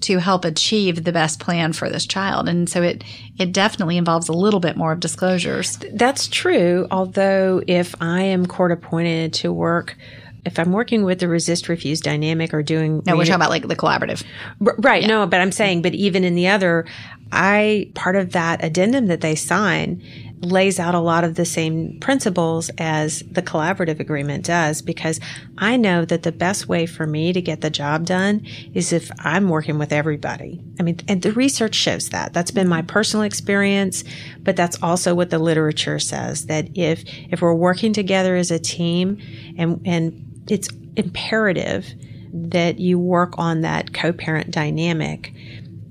to 0.00 0.18
help 0.18 0.44
achieve 0.44 1.04
the 1.04 1.12
best 1.12 1.38
plan 1.38 1.72
for 1.72 1.88
this 1.88 2.06
child. 2.06 2.48
And 2.48 2.68
so 2.68 2.82
it 2.82 3.04
it 3.38 3.52
definitely 3.52 3.98
involves 3.98 4.28
a 4.28 4.32
little 4.32 4.58
bit 4.58 4.76
more 4.76 4.90
of 4.90 5.00
disclosures. 5.00 5.78
That's 5.92 6.26
true, 6.26 6.88
although 6.90 7.62
if 7.66 7.94
I 8.00 8.22
am 8.22 8.46
court 8.46 8.72
appointed 8.72 9.34
to 9.34 9.52
work 9.52 9.96
if 10.44 10.58
I'm 10.58 10.72
working 10.72 11.04
with 11.04 11.20
the 11.20 11.28
resist 11.28 11.68
refuse 11.68 12.00
dynamic 12.00 12.52
or 12.52 12.64
doing 12.64 13.02
No, 13.06 13.16
we're 13.16 13.24
talking 13.24 13.36
about 13.36 13.50
like 13.50 13.68
the 13.68 13.76
collaborative. 13.76 14.24
R- 14.66 14.74
right. 14.78 15.02
Yeah. 15.02 15.08
No, 15.08 15.26
but 15.26 15.40
I'm 15.40 15.52
saying 15.52 15.82
but 15.82 15.94
even 15.94 16.24
in 16.24 16.34
the 16.34 16.48
other 16.48 16.86
I 17.32 17.90
part 17.94 18.14
of 18.14 18.32
that 18.32 18.62
addendum 18.62 19.06
that 19.06 19.22
they 19.22 19.34
sign 19.34 20.02
lays 20.42 20.80
out 20.80 20.94
a 20.94 21.00
lot 21.00 21.22
of 21.22 21.36
the 21.36 21.44
same 21.44 21.98
principles 22.00 22.68
as 22.76 23.20
the 23.30 23.42
collaborative 23.42 24.00
agreement 24.00 24.44
does 24.44 24.82
because 24.82 25.20
I 25.56 25.76
know 25.76 26.04
that 26.04 26.24
the 26.24 26.32
best 26.32 26.66
way 26.66 26.84
for 26.84 27.06
me 27.06 27.32
to 27.32 27.40
get 27.40 27.60
the 27.60 27.70
job 27.70 28.06
done 28.06 28.44
is 28.74 28.92
if 28.92 29.08
I'm 29.20 29.48
working 29.48 29.78
with 29.78 29.92
everybody. 29.92 30.60
I 30.80 30.82
mean, 30.82 30.98
and 31.06 31.22
the 31.22 31.32
research 31.32 31.76
shows 31.76 32.08
that. 32.08 32.32
That's 32.32 32.50
been 32.50 32.68
my 32.68 32.82
personal 32.82 33.22
experience, 33.22 34.02
but 34.40 34.56
that's 34.56 34.82
also 34.82 35.14
what 35.14 35.30
the 35.30 35.38
literature 35.38 36.00
says 36.00 36.46
that 36.46 36.76
if 36.76 37.04
if 37.30 37.40
we're 37.40 37.54
working 37.54 37.92
together 37.92 38.34
as 38.34 38.50
a 38.50 38.58
team 38.58 39.18
and 39.56 39.80
and 39.86 40.44
it's 40.48 40.68
imperative 40.96 41.86
that 42.32 42.80
you 42.80 42.98
work 42.98 43.38
on 43.38 43.60
that 43.60 43.94
co-parent 43.94 44.50
dynamic. 44.50 45.32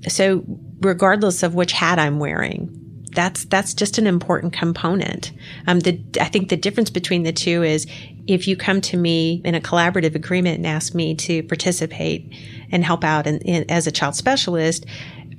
So 0.08 0.44
regardless 0.82 1.42
of 1.42 1.54
which 1.54 1.72
hat 1.72 1.98
I'm 1.98 2.18
wearing, 2.18 2.78
that's 3.14 3.44
that's 3.46 3.74
just 3.74 3.98
an 3.98 4.06
important 4.06 4.52
component. 4.52 5.32
Um, 5.66 5.80
the 5.80 6.00
I 6.20 6.24
think 6.24 6.48
the 6.48 6.56
difference 6.56 6.90
between 6.90 7.22
the 7.22 7.32
two 7.32 7.62
is 7.62 7.86
if 8.26 8.48
you 8.48 8.56
come 8.56 8.80
to 8.82 8.96
me 8.96 9.42
in 9.44 9.54
a 9.54 9.60
collaborative 9.60 10.14
agreement 10.14 10.58
and 10.58 10.66
ask 10.66 10.94
me 10.94 11.14
to 11.16 11.42
participate 11.42 12.32
and 12.70 12.84
help 12.84 13.04
out 13.04 13.26
in, 13.26 13.38
in, 13.38 13.70
as 13.70 13.86
a 13.86 13.92
child 13.92 14.14
specialist, 14.14 14.86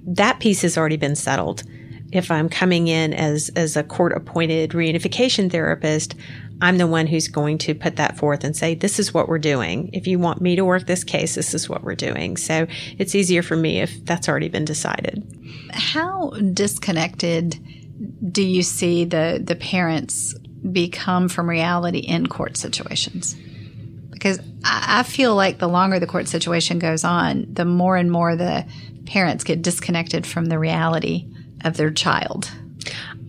that 0.05 0.39
piece 0.39 0.61
has 0.61 0.77
already 0.77 0.97
been 0.97 1.15
settled. 1.15 1.63
If 2.11 2.29
I'm 2.29 2.49
coming 2.49 2.87
in 2.87 3.13
as 3.13 3.49
as 3.55 3.75
a 3.75 3.83
court 3.83 4.13
appointed 4.13 4.71
reunification 4.71 5.51
therapist, 5.51 6.15
I'm 6.63 6.77
the 6.77 6.87
one 6.87 7.07
who's 7.07 7.27
going 7.27 7.57
to 7.59 7.75
put 7.75 7.97
that 7.97 8.17
forth 8.17 8.45
and 8.45 8.55
say, 8.55 8.73
this 8.73 8.97
is 8.97 9.13
what 9.13 9.27
we're 9.27 9.37
doing. 9.37 9.89
If 9.91 10.07
you 10.07 10.17
want 10.17 10.39
me 10.39 10.55
to 10.55 10.63
work 10.63 10.87
this 10.87 11.03
case, 11.03 11.35
this 11.35 11.53
is 11.53 11.67
what 11.67 11.83
we're 11.83 11.93
doing. 11.93 12.37
So 12.37 12.67
it's 12.97 13.13
easier 13.15 13.43
for 13.43 13.57
me 13.57 13.81
if 13.81 14.05
that's 14.05 14.29
already 14.29 14.47
been 14.47 14.63
decided. 14.63 15.27
How 15.73 16.29
disconnected 16.53 17.59
do 18.31 18.41
you 18.41 18.63
see 18.63 19.03
the, 19.03 19.41
the 19.43 19.57
parents 19.57 20.35
become 20.71 21.27
from 21.27 21.49
reality 21.49 21.99
in 21.99 22.27
court 22.27 22.55
situations? 22.55 23.35
Because 24.09 24.39
I 24.63 25.03
feel 25.03 25.35
like 25.35 25.59
the 25.59 25.67
longer 25.67 25.99
the 25.99 26.07
court 26.07 26.29
situation 26.29 26.79
goes 26.79 27.03
on, 27.03 27.45
the 27.51 27.65
more 27.65 27.97
and 27.97 28.09
more 28.09 28.37
the 28.37 28.65
parents 29.05 29.43
get 29.43 29.63
disconnected 29.63 30.25
from 30.25 30.45
the 30.45 30.57
reality 30.57 31.27
of 31.65 31.75
their 31.75 31.91
child 31.91 32.49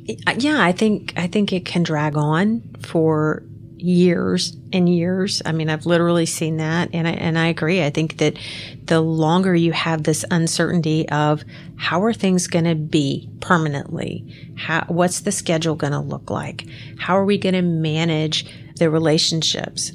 yeah, 0.05 0.63
I 0.63 0.73
think 0.73 1.15
I 1.17 1.27
think 1.27 1.53
it 1.53 1.65
can 1.65 1.83
drag 1.83 2.17
on 2.17 2.63
for 2.81 3.43
years 3.77 4.57
and 4.73 4.89
years. 4.89 5.43
I 5.45 5.53
mean, 5.53 5.69
I've 5.69 5.87
literally 5.87 6.27
seen 6.27 6.59
that, 6.59 6.91
and 6.93 7.09
I 7.09 7.13
and 7.13 7.39
I 7.39 7.47
agree. 7.47 7.83
I 7.83 7.91
think 7.91 8.19
that 8.19 8.39
the 8.85 9.01
longer 9.01 9.55
you 9.55 9.73
have 9.73 10.03
this 10.03 10.25
uncertainty 10.31 11.09
of 11.09 11.45
how 11.77 12.03
are 12.03 12.13
things 12.13 12.47
going 12.47 12.67
to 12.67 12.75
be 12.75 13.29
permanently, 13.41 14.53
how 14.57 14.85
what's 14.89 15.21
the 15.21 15.33
schedule 15.33 15.75
going 15.75 15.93
to 15.93 16.01
look 16.01 16.31
like, 16.31 16.67
how 16.99 17.17
are 17.17 17.25
we 17.25 17.39
going 17.39 17.55
to 17.55 17.63
manage 17.63 18.47
the 18.77 18.91
relationships. 18.91 19.93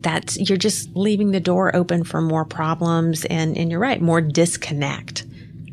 That's 0.00 0.38
you're 0.38 0.58
just 0.58 0.94
leaving 0.94 1.30
the 1.30 1.40
door 1.40 1.74
open 1.74 2.04
for 2.04 2.20
more 2.20 2.44
problems, 2.44 3.24
and 3.24 3.56
and 3.56 3.70
you're 3.70 3.80
right, 3.80 4.00
more 4.00 4.20
disconnect 4.20 5.24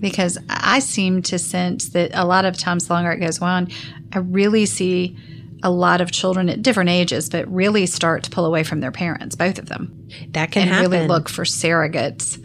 because 0.04 0.38
I 0.50 0.80
seem 0.80 1.22
to 1.24 1.40
sense 1.40 1.90
that 1.90 2.12
a 2.14 2.26
lot 2.26 2.44
of 2.46 2.58
times, 2.58 2.88
the 2.88 2.94
longer 2.94 3.12
it 3.14 3.20
goes 3.20 3.42
on, 3.42 3.70
I 4.12 4.20
really 4.20 4.68
see 4.68 5.18
a 5.64 5.72
lot 5.72 6.02
of 6.02 6.12
children 6.12 6.50
at 6.50 6.62
different 6.62 6.90
ages, 6.90 7.30
but 7.30 7.48
really 7.48 7.86
start 7.86 8.24
to 8.24 8.30
pull 8.30 8.46
away 8.46 8.64
from 8.64 8.82
their 8.82 8.92
parents, 8.92 9.36
both 9.36 9.58
of 9.58 9.70
them. 9.70 10.10
That 10.32 10.52
can 10.52 10.64
and 10.64 10.72
happen. 10.72 10.92
really 10.92 11.08
look 11.08 11.30
for 11.30 11.46
surrogates 11.46 12.38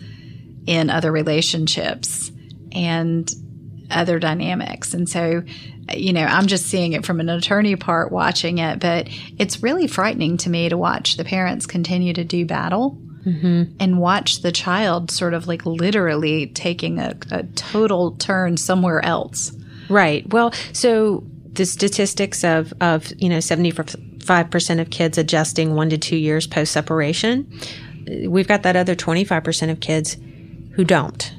in 0.66 0.88
other 0.88 1.10
relationships 1.10 2.30
and 2.70 3.28
other 3.90 4.20
dynamics. 4.20 4.94
And 4.94 5.08
so, 5.08 5.42
you 5.92 6.12
know, 6.12 6.24
I'm 6.24 6.46
just 6.46 6.66
seeing 6.66 6.92
it 6.92 7.04
from 7.04 7.18
an 7.18 7.28
attorney 7.28 7.74
part 7.74 8.12
watching 8.12 8.58
it, 8.58 8.78
but 8.78 9.08
it's 9.36 9.64
really 9.64 9.88
frightening 9.88 10.36
to 10.38 10.50
me 10.50 10.68
to 10.68 10.78
watch 10.78 11.16
the 11.16 11.24
parents 11.24 11.66
continue 11.66 12.12
to 12.12 12.22
do 12.22 12.46
battle 12.46 12.96
mm-hmm. 13.24 13.64
and 13.81 13.98
watch 13.98 14.42
the 14.42 14.52
child 14.52 15.11
sort 15.11 15.35
of 15.35 15.46
like 15.46 15.64
literally 15.66 16.48
taking 16.48 16.98
a, 16.98 17.16
a 17.31 17.44
total 17.54 18.12
turn 18.12 18.57
somewhere 18.57 19.04
else. 19.04 19.52
Right. 19.88 20.28
Well, 20.33 20.52
so 20.72 21.24
the 21.52 21.66
statistics 21.66 22.44
of, 22.44 22.72
of 22.81 23.12
you 23.18 23.28
know, 23.28 23.38
75% 23.38 24.81
of 24.81 24.90
kids 24.90 25.18
adjusting 25.18 25.74
one 25.74 25.90
to 25.90 25.98
two 25.98 26.16
years 26.16 26.46
post 26.46 26.72
separation, 26.72 27.50
we've 28.28 28.48
got 28.48 28.62
that 28.62 28.76
other 28.76 28.94
25% 28.94 29.70
of 29.70 29.81
kids 29.81 30.16
who 30.72 30.85
don't. 30.85 31.35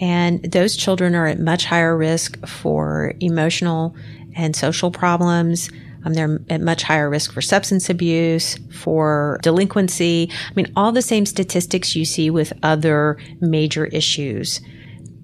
And 0.00 0.42
those 0.42 0.76
children 0.76 1.14
are 1.14 1.26
at 1.26 1.40
much 1.40 1.64
higher 1.64 1.96
risk 1.96 2.46
for 2.46 3.14
emotional 3.20 3.96
and 4.36 4.54
social 4.54 4.90
problems, 4.90 5.70
um, 6.04 6.14
they're 6.14 6.38
at 6.48 6.60
much 6.60 6.82
higher 6.82 7.10
risk 7.10 7.32
for 7.32 7.40
substance 7.40 7.90
abuse, 7.90 8.56
for 8.72 9.38
delinquency. 9.42 10.30
I 10.32 10.54
mean, 10.54 10.72
all 10.76 10.92
the 10.92 11.02
same 11.02 11.26
statistics 11.26 11.96
you 11.96 12.04
see 12.04 12.30
with 12.30 12.52
other 12.62 13.18
major 13.40 13.86
issues 13.86 14.60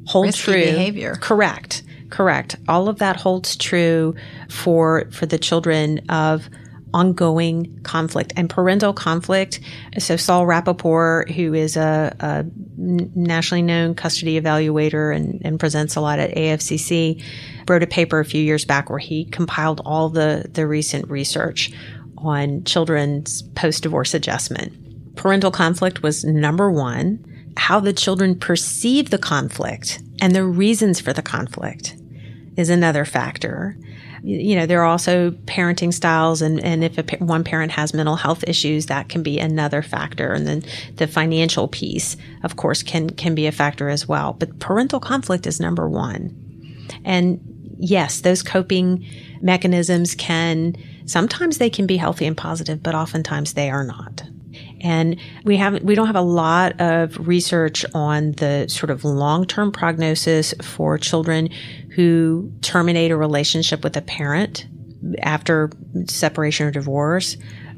hold 0.06 0.26
Risky 0.26 0.52
true. 0.52 0.64
Behavior. 0.64 1.16
Correct. 1.20 1.82
Correct. 2.10 2.56
All 2.68 2.88
of 2.88 2.98
that 2.98 3.16
holds 3.16 3.56
true 3.56 4.14
for 4.48 5.06
for 5.10 5.26
the 5.26 5.38
children 5.38 6.00
of 6.08 6.48
ongoing 6.94 7.80
conflict 7.83 8.33
and 8.37 8.48
parental 8.48 8.92
conflict. 8.92 9.61
So 9.98 10.16
Sol 10.16 10.46
Rappaport, 10.46 11.30
who 11.30 11.52
is 11.52 11.76
a, 11.76 12.16
a 12.20 12.44
nationally 12.76 13.62
known 13.62 13.96
custody 13.96 14.40
evaluator 14.40 15.14
and, 15.14 15.42
and, 15.44 15.59
presents 15.59 15.96
a 15.96 16.00
lot 16.00 16.20
at 16.20 16.35
AFCC, 16.35 17.22
wrote 17.68 17.83
a 17.83 17.87
paper 17.88 18.20
a 18.20 18.24
few 18.24 18.42
years 18.42 18.64
back 18.64 18.88
where 18.88 19.00
he 19.00 19.24
compiled 19.24 19.83
all 19.85 20.09
the, 20.09 20.48
the 20.52 20.66
recent 20.66 21.11
research 21.11 21.72
on 22.16 22.62
children's 22.64 23.42
post-divorce 23.42 24.14
adjustment. 24.14 25.16
Parental 25.16 25.50
conflict 25.50 26.02
was 26.02 26.24
number 26.24 26.70
one. 26.70 27.24
How 27.57 27.80
the 27.80 27.92
children 27.92 28.38
perceive 28.38 29.11
the 29.11 29.18
conflict 29.18 30.00
and 30.20 30.35
the 30.35 30.44
reasons 30.44 31.00
for 31.00 31.12
the 31.12 31.22
conflict 31.22 31.96
is 32.57 32.70
another 32.70 33.04
factor 33.04 33.76
you 34.24 34.56
know, 34.56 34.64
there 34.64 34.80
are 34.80 34.87
also 34.87 35.32
parenting 35.32 35.92
styles, 35.92 36.40
and, 36.40 36.58
and 36.64 36.82
if 36.82 36.96
a, 36.96 37.16
one 37.18 37.44
parent 37.44 37.72
has 37.72 37.92
mental 37.92 38.16
health 38.16 38.42
issues, 38.48 38.87
that 38.87 39.10
can 39.10 39.22
be 39.22 39.38
another 39.38 39.82
factor. 39.82 40.32
And 40.32 40.46
then 40.46 40.62
the 40.96 41.06
financial 41.06 41.68
piece, 41.68 42.16
of 42.42 42.56
course, 42.56 42.82
can 42.82 43.10
can 43.10 43.34
be 43.34 43.46
a 43.46 43.52
factor 43.52 43.90
as 43.90 44.08
well. 44.08 44.32
But 44.32 44.58
parental 44.60 44.98
conflict 44.98 45.46
is 45.46 45.60
number 45.60 45.90
one. 45.90 46.34
And 47.04 47.38
yes, 47.78 48.22
those 48.22 48.42
coping 48.42 49.06
mechanisms 49.42 50.14
can 50.14 50.74
sometimes 51.04 51.58
they 51.58 51.68
can 51.68 51.87
be 51.87 51.98
healthy 51.98 52.24
and 52.24 52.37
positive, 52.37 52.82
but 52.82 52.94
oftentimes 52.94 53.52
they 53.52 53.68
are 53.68 53.84
not. 53.84 54.22
And 54.80 55.18
we 55.44 55.56
haven't, 55.56 55.84
we 55.84 55.94
don't 55.94 56.06
have 56.06 56.16
a 56.16 56.20
lot 56.20 56.80
of 56.80 57.26
research 57.26 57.84
on 57.94 58.32
the 58.32 58.68
sort 58.68 58.90
of 58.90 59.04
long-term 59.04 59.72
prognosis 59.72 60.54
for 60.62 60.98
children 60.98 61.48
who 61.94 62.52
terminate 62.61 63.11
a 63.11 63.16
relationship 63.16 63.85
with 63.85 63.96
a 63.96 64.02
parent 64.02 64.66
after 65.20 65.70
separation 66.07 66.66
or 66.66 66.70
divorce. 66.70 67.37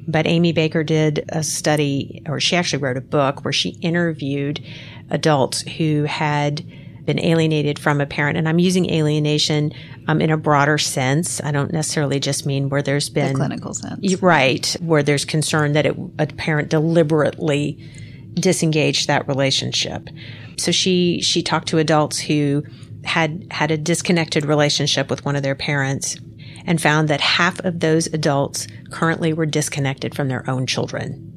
But 0.08 0.26
Amy 0.26 0.52
Baker 0.52 0.84
did 0.84 1.24
a 1.30 1.42
study, 1.42 2.22
or 2.26 2.38
she 2.38 2.54
actually 2.54 2.82
wrote 2.82 2.96
a 2.96 3.00
book 3.00 3.44
where 3.44 3.52
she 3.52 3.70
interviewed 3.80 4.64
adults 5.10 5.62
who 5.62 6.04
had 6.04 6.64
been 7.04 7.18
alienated 7.18 7.78
from 7.78 8.00
a 8.00 8.06
parent. 8.06 8.36
And 8.38 8.48
I'm 8.48 8.58
using 8.58 8.90
alienation 8.90 9.72
um, 10.08 10.20
in 10.20 10.30
a 10.30 10.36
broader 10.36 10.78
sense. 10.78 11.40
I 11.42 11.50
don't 11.52 11.72
necessarily 11.72 12.20
just 12.20 12.46
mean 12.46 12.68
where 12.68 12.82
there's 12.82 13.08
been 13.08 13.32
the 13.32 13.38
clinical 13.38 13.74
sense. 13.74 14.20
Right. 14.22 14.76
Where 14.80 15.02
there's 15.02 15.24
concern 15.24 15.72
that 15.72 15.86
it, 15.86 15.96
a 16.18 16.26
parent 16.26 16.68
deliberately 16.68 17.78
disengaged 18.34 19.06
that 19.06 19.26
relationship. 19.28 20.08
So 20.56 20.72
she, 20.72 21.20
she 21.22 21.42
talked 21.42 21.68
to 21.68 21.78
adults 21.78 22.18
who 22.18 22.64
had 23.06 23.46
had 23.50 23.70
a 23.70 23.78
disconnected 23.78 24.44
relationship 24.44 25.08
with 25.10 25.24
one 25.24 25.36
of 25.36 25.42
their 25.42 25.54
parents 25.54 26.16
and 26.66 26.80
found 26.80 27.08
that 27.08 27.20
half 27.20 27.60
of 27.60 27.80
those 27.80 28.06
adults 28.08 28.66
currently 28.90 29.32
were 29.32 29.46
disconnected 29.46 30.14
from 30.14 30.28
their 30.28 30.48
own 30.50 30.66
children. 30.66 31.32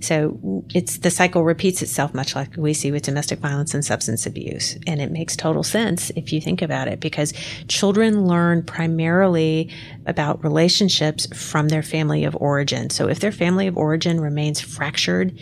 So 0.00 0.64
it's 0.74 0.98
the 0.98 1.10
cycle 1.10 1.44
repeats 1.44 1.82
itself 1.82 2.14
much 2.14 2.34
like 2.34 2.56
we 2.56 2.72
see 2.72 2.90
with 2.90 3.02
domestic 3.02 3.40
violence 3.40 3.74
and 3.74 3.84
substance 3.84 4.26
abuse. 4.26 4.76
And 4.86 5.00
it 5.00 5.10
makes 5.10 5.36
total 5.36 5.62
sense 5.62 6.10
if 6.16 6.32
you 6.32 6.40
think 6.40 6.62
about 6.62 6.88
it 6.88 7.00
because 7.00 7.34
children 7.68 8.26
learn 8.26 8.62
primarily 8.62 9.70
about 10.06 10.42
relationships 10.42 11.26
from 11.34 11.68
their 11.68 11.82
family 11.82 12.24
of 12.24 12.36
origin. 12.36 12.90
So 12.90 13.08
if 13.08 13.20
their 13.20 13.32
family 13.32 13.66
of 13.66 13.76
origin 13.76 14.20
remains 14.20 14.60
fractured 14.60 15.38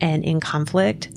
and 0.00 0.24
in 0.24 0.40
conflict, 0.40 1.08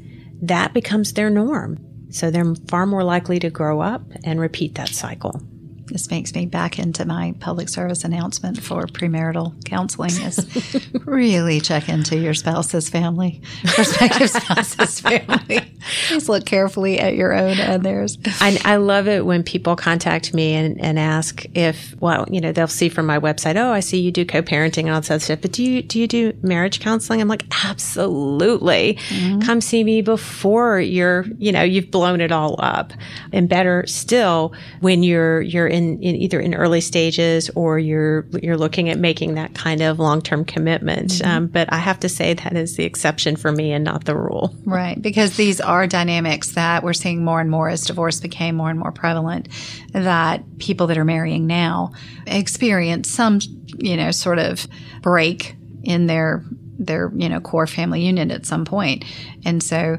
that 0.42 0.74
becomes 0.74 1.14
their 1.14 1.30
norm. 1.30 1.89
So 2.10 2.32
they're 2.32 2.56
far 2.68 2.86
more 2.86 3.04
likely 3.04 3.40
to 3.40 3.50
grow 3.50 3.82
up 3.82 4.02
and 4.24 4.40
repeat 4.40 4.76
that 4.76 4.90
cycle. 4.90 5.42
This 5.90 6.10
makes 6.12 6.34
me 6.36 6.46
back 6.46 6.78
into 6.78 7.06
my 7.06 7.34
public 7.40 7.68
service 7.68 8.04
announcement 8.04 8.62
for 8.62 8.84
premarital 8.84 9.66
counseling 9.66 10.12
is 10.22 10.88
really 11.06 11.60
check 11.60 11.90
into 11.90 12.18
your 12.18 12.34
spouse's 12.34 12.90
family, 12.90 13.42
prospective 13.64 14.30
spouse's 14.30 15.00
family. 15.02 15.62
Please 16.08 16.30
look 16.30 16.46
carefully 16.46 17.00
at 17.00 17.16
your 17.16 17.34
own 17.34 17.60
and 17.60 17.84
theirs. 17.84 18.18
I, 18.40 18.60
I 18.64 18.76
love 18.76 19.08
it 19.08 19.26
when 19.26 19.44
people 19.44 19.76
contact 19.76 20.34
me 20.34 20.54
and, 20.54 20.80
and 20.80 21.00
ask 21.00 21.46
if, 21.56 21.96
well, 22.00 22.26
you 22.30 22.40
know, 22.40 22.52
they'll 22.52 22.68
see 22.68 22.90
from 22.90 23.06
my 23.06 23.20
website, 23.20 23.56
oh, 23.56 23.72
I 23.72 23.80
see 23.80 24.00
you 24.00 24.12
do 24.12 24.26
co-parenting 24.26 24.84
and 24.84 24.92
all 24.92 25.02
that 25.02 25.22
stuff, 25.22 25.42
but 25.42 25.52
do 25.52 25.64
you, 25.64 25.82
do 25.82 26.00
you 26.00 26.08
do 26.08 26.38
marriage 26.42 26.80
counseling? 26.80 27.22
I'm 27.22 27.28
like, 27.28 27.46
absolutely. 27.66 28.96
Mm-hmm. 29.10 29.40
Come 29.40 29.62
see 29.62 29.84
me 29.84 30.02
before 30.02 30.80
you're, 30.80 31.26
you 31.38 31.52
know, 31.52 31.64
you've 31.64 31.90
blown 31.90 32.22
it 32.22 32.32
all 32.32 32.56
up. 32.60 32.94
And 33.32 33.50
better 33.50 33.86
still, 33.88 34.54
when 34.82 35.02
you're, 35.04 35.42
you're 35.42 35.68
in 35.68 35.79
in, 35.80 36.04
in 36.04 36.16
either 36.18 36.40
in 36.42 36.54
early 36.54 36.82
stages 36.82 37.50
or 37.56 37.80
you're 37.80 38.26
you're 38.44 38.58
looking 38.58 38.90
at 38.90 39.00
making 39.00 39.36
that 39.36 39.56
kind 39.56 39.82
of 39.82 39.98
long 39.98 40.22
term 40.22 40.44
commitment. 40.44 41.12
Mm-hmm. 41.12 41.30
Um, 41.30 41.48
but 41.48 41.72
I 41.72 41.78
have 41.78 42.02
to 42.02 42.10
say 42.10 42.34
that 42.34 42.56
is 42.56 42.76
the 42.76 42.84
exception 42.84 43.38
for 43.38 43.52
me 43.52 43.72
and 43.72 43.84
not 43.84 44.04
the 44.04 44.16
rule. 44.16 44.54
Right, 44.66 45.02
because 45.02 45.38
these 45.38 45.62
are 45.62 45.88
dynamics 45.88 46.52
that 46.52 46.84
we're 46.84 46.94
seeing 46.94 47.24
more 47.24 47.40
and 47.40 47.50
more 47.50 47.70
as 47.70 47.86
divorce 47.86 48.20
became 48.20 48.56
more 48.56 48.70
and 48.70 48.78
more 48.78 48.92
prevalent. 48.92 49.48
That 49.94 50.44
people 50.60 50.88
that 50.88 50.98
are 50.98 51.06
marrying 51.06 51.48
now 51.48 51.94
experience 52.28 53.10
some, 53.10 53.40
you 53.78 53.96
know, 53.96 54.12
sort 54.12 54.40
of 54.40 54.68
break 55.02 55.56
in 55.84 56.08
their 56.08 56.44
their 56.78 57.12
you 57.16 57.30
know 57.30 57.40
core 57.40 57.68
family 57.68 58.02
unit 58.02 58.32
at 58.32 58.46
some 58.46 58.66
point, 58.66 59.06
and 59.46 59.64
so 59.64 59.98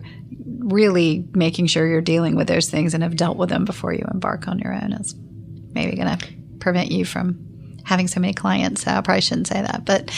really 0.58 1.24
making 1.32 1.66
sure 1.66 1.86
you're 1.86 2.02
dealing 2.02 2.36
with 2.36 2.48
those 2.48 2.68
things 2.68 2.92
and 2.92 3.02
have 3.02 3.16
dealt 3.16 3.38
with 3.38 3.48
them 3.48 3.64
before 3.64 3.94
you 3.94 4.04
embark 4.12 4.46
on 4.46 4.58
your 4.58 4.74
own 4.74 4.92
is 4.92 5.14
maybe 5.72 5.96
going 5.96 6.16
to 6.16 6.26
prevent 6.58 6.90
you 6.90 7.04
from 7.04 7.46
having 7.84 8.06
so 8.06 8.20
many 8.20 8.32
clients. 8.32 8.86
I 8.86 9.00
probably 9.00 9.20
shouldn't 9.20 9.48
say 9.48 9.60
that, 9.62 9.84
but 9.84 10.10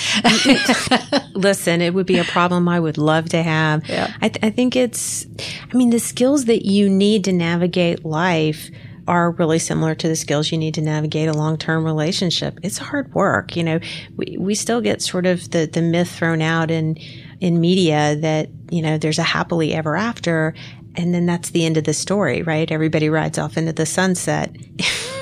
listen, 1.35 1.81
it 1.81 1.95
would 1.95 2.07
be 2.07 2.19
a 2.19 2.25
problem 2.25 2.69
I 2.69 2.79
would 2.79 2.99
love 2.99 3.31
to 3.31 3.43
have. 3.43 3.89
Yeah. 3.89 4.13
I, 4.21 4.29
th- 4.29 4.45
I 4.45 4.51
think 4.51 4.77
it's, 4.77 5.27
I 5.73 5.77
mean, 5.77 5.91
the 5.91 5.99
skills 5.99 6.45
that 6.47 6.67
you 6.67 6.91
need 6.91 7.25
to 7.25 7.33
navigate 7.33 8.05
life 8.05 8.71
are 9.09 9.33
really 9.33 9.59
similar 9.59 9.95
to 9.95 10.07
the 10.07 10.15
skills 10.15 10.53
you 10.53 10.59
need 10.59 10.75
to 10.75 10.81
navigate 10.81 11.29
a 11.29 11.33
long-term 11.33 11.85
relationship. 11.85 12.59
It's 12.63 12.79
hard 12.79 13.13
work. 13.15 13.57
You 13.57 13.65
know, 13.65 13.81
we, 14.17 14.37
we 14.39 14.55
still 14.55 14.81
get 14.81 15.03
sort 15.03 15.27
of 15.27 15.51
the, 15.51 15.67
the 15.67 15.83
myth 15.83 16.11
thrown 16.11 16.41
out 16.41 16.71
in, 16.71 16.97
in 17.41 17.61
media 17.61 18.17
that, 18.17 18.49
you 18.71 18.83
know, 18.83 18.99
there's 18.99 19.19
a 19.19 19.25
happily 19.25 19.75
ever 19.75 19.97
after. 19.97 20.55
And 20.97 21.15
then 21.15 21.27
that's 21.27 21.51
the 21.51 21.65
end 21.65 21.77
of 21.77 21.85
the 21.85 21.95
story, 21.95 22.43
right? 22.43 22.71
Everybody 22.71 23.09
rides 23.09 23.39
off 23.39 23.57
into 23.57 23.73
the 23.73 23.87
sunset. 23.87 24.55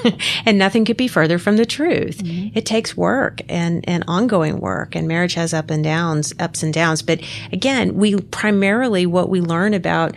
and 0.46 0.58
nothing 0.58 0.84
could 0.84 0.96
be 0.96 1.08
further 1.08 1.38
from 1.38 1.56
the 1.56 1.66
truth. 1.66 2.18
Mm-hmm. 2.18 2.56
It 2.58 2.66
takes 2.66 2.96
work 2.96 3.40
and, 3.48 3.86
and 3.88 4.04
ongoing 4.08 4.60
work 4.60 4.94
and 4.96 5.06
marriage 5.06 5.34
has 5.34 5.54
up 5.54 5.70
and 5.70 5.84
downs, 5.84 6.32
ups 6.38 6.62
and 6.62 6.72
downs. 6.72 7.02
But 7.02 7.20
again, 7.52 7.94
we 7.96 8.16
primarily 8.16 9.06
what 9.06 9.28
we 9.28 9.40
learn 9.40 9.74
about 9.74 10.16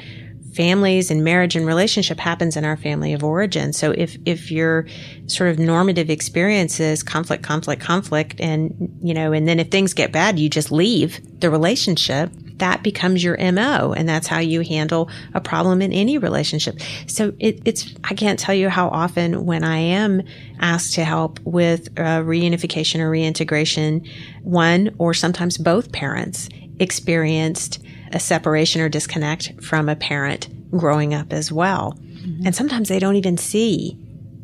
families 0.55 1.09
and 1.11 1.23
marriage 1.23 1.55
and 1.55 1.65
relationship 1.65 2.19
happens 2.19 2.55
in 2.55 2.65
our 2.65 2.77
family 2.77 3.13
of 3.13 3.23
origin. 3.23 3.73
So 3.73 3.91
if, 3.91 4.17
if 4.25 4.51
your 4.51 4.87
sort 5.27 5.49
of 5.49 5.59
normative 5.59 6.09
experiences, 6.09 7.03
conflict, 7.03 7.43
conflict, 7.43 7.81
conflict, 7.81 8.39
and, 8.39 8.97
you 9.01 9.13
know, 9.13 9.31
and 9.31 9.47
then 9.47 9.59
if 9.59 9.69
things 9.69 9.93
get 9.93 10.11
bad, 10.11 10.39
you 10.39 10.49
just 10.49 10.71
leave 10.71 11.19
the 11.39 11.49
relationship, 11.49 12.31
that 12.57 12.83
becomes 12.83 13.23
your 13.23 13.37
MO 13.51 13.93
and 13.93 14.07
that's 14.07 14.27
how 14.27 14.39
you 14.39 14.61
handle 14.61 15.09
a 15.33 15.41
problem 15.41 15.81
in 15.81 15.91
any 15.91 16.17
relationship. 16.17 16.79
So 17.07 17.33
it, 17.39 17.61
it's, 17.65 17.93
I 18.03 18.13
can't 18.13 18.39
tell 18.39 18.55
you 18.55 18.69
how 18.69 18.89
often 18.89 19.45
when 19.45 19.63
I 19.63 19.77
am 19.77 20.21
asked 20.59 20.93
to 20.95 21.03
help 21.03 21.39
with 21.41 21.87
uh, 21.97 22.21
reunification 22.21 22.99
or 22.99 23.09
reintegration, 23.09 24.05
one 24.43 24.95
or 24.97 25.13
sometimes 25.13 25.57
both 25.57 25.91
parents 25.91 26.47
experienced 26.79 27.83
a 28.13 28.19
separation 28.19 28.81
or 28.81 28.89
disconnect 28.89 29.61
from 29.61 29.89
a 29.89 29.95
parent 29.95 30.47
growing 30.71 31.13
up 31.13 31.33
as 31.33 31.51
well. 31.51 31.97
Mm-hmm. 32.01 32.45
And 32.45 32.55
sometimes 32.55 32.89
they 32.89 32.99
don't 32.99 33.15
even 33.15 33.37
see 33.37 33.97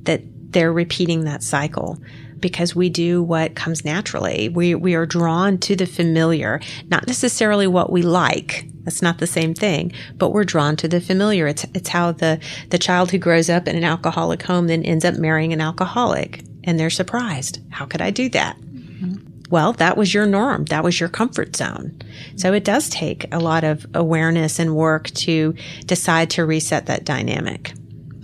that 0.04 0.22
they're 0.52 0.74
repeating 0.74 1.24
that 1.24 1.44
cycle 1.44 1.98
because 2.40 2.76
we 2.76 2.90
do 2.90 3.22
what 3.22 3.56
comes 3.56 3.86
naturally. 3.86 4.50
We, 4.50 4.74
we 4.74 4.96
are 4.96 5.06
drawn 5.06 5.58
to 5.60 5.76
the 5.76 5.86
familiar, 5.86 6.62
not 6.88 7.06
necessarily 7.06 7.68
what 7.68 7.92
we 7.92 8.02
like. 8.02 8.66
That's 8.84 9.02
not 9.02 9.20
the 9.20 9.28
same 9.28 9.54
thing, 9.54 9.92
but 10.16 10.30
we're 10.32 10.46
drawn 10.46 10.76
to 10.78 10.88
the 10.88 11.02
familiar. 11.02 11.48
It's, 11.48 11.66
it's 11.74 11.90
how 11.90 12.14
the, 12.14 12.40
the 12.70 12.78
child 12.78 13.12
who 13.12 13.18
grows 13.18 13.50
up 13.50 13.68
in 13.68 13.76
an 13.76 13.84
alcoholic 13.84 14.44
home 14.44 14.68
then 14.68 14.84
ends 14.84 15.06
up 15.06 15.16
marrying 15.16 15.54
an 15.54 15.62
alcoholic 15.62 16.44
and 16.64 16.80
they're 16.80 16.90
surprised. 16.90 17.60
How 17.70 17.86
could 17.86 18.02
I 18.02 18.10
do 18.10 18.30
that? 18.30 18.58
Mm-hmm. 18.58 19.29
Well, 19.50 19.74
that 19.74 19.98
was 19.98 20.14
your 20.14 20.26
norm. 20.26 20.66
That 20.66 20.84
was 20.84 21.00
your 21.00 21.10
comfort 21.10 21.56
zone. 21.56 22.00
So 22.36 22.54
it 22.54 22.64
does 22.64 22.90
take 22.90 23.26
a 23.34 23.40
lot 23.40 23.64
of 23.64 23.86
awareness 23.94 24.60
and 24.60 24.76
work 24.76 25.10
to 25.12 25.56
decide 25.86 26.30
to 26.32 26.46
reset 26.46 26.86
that 26.86 27.04
dynamic. 27.06 27.74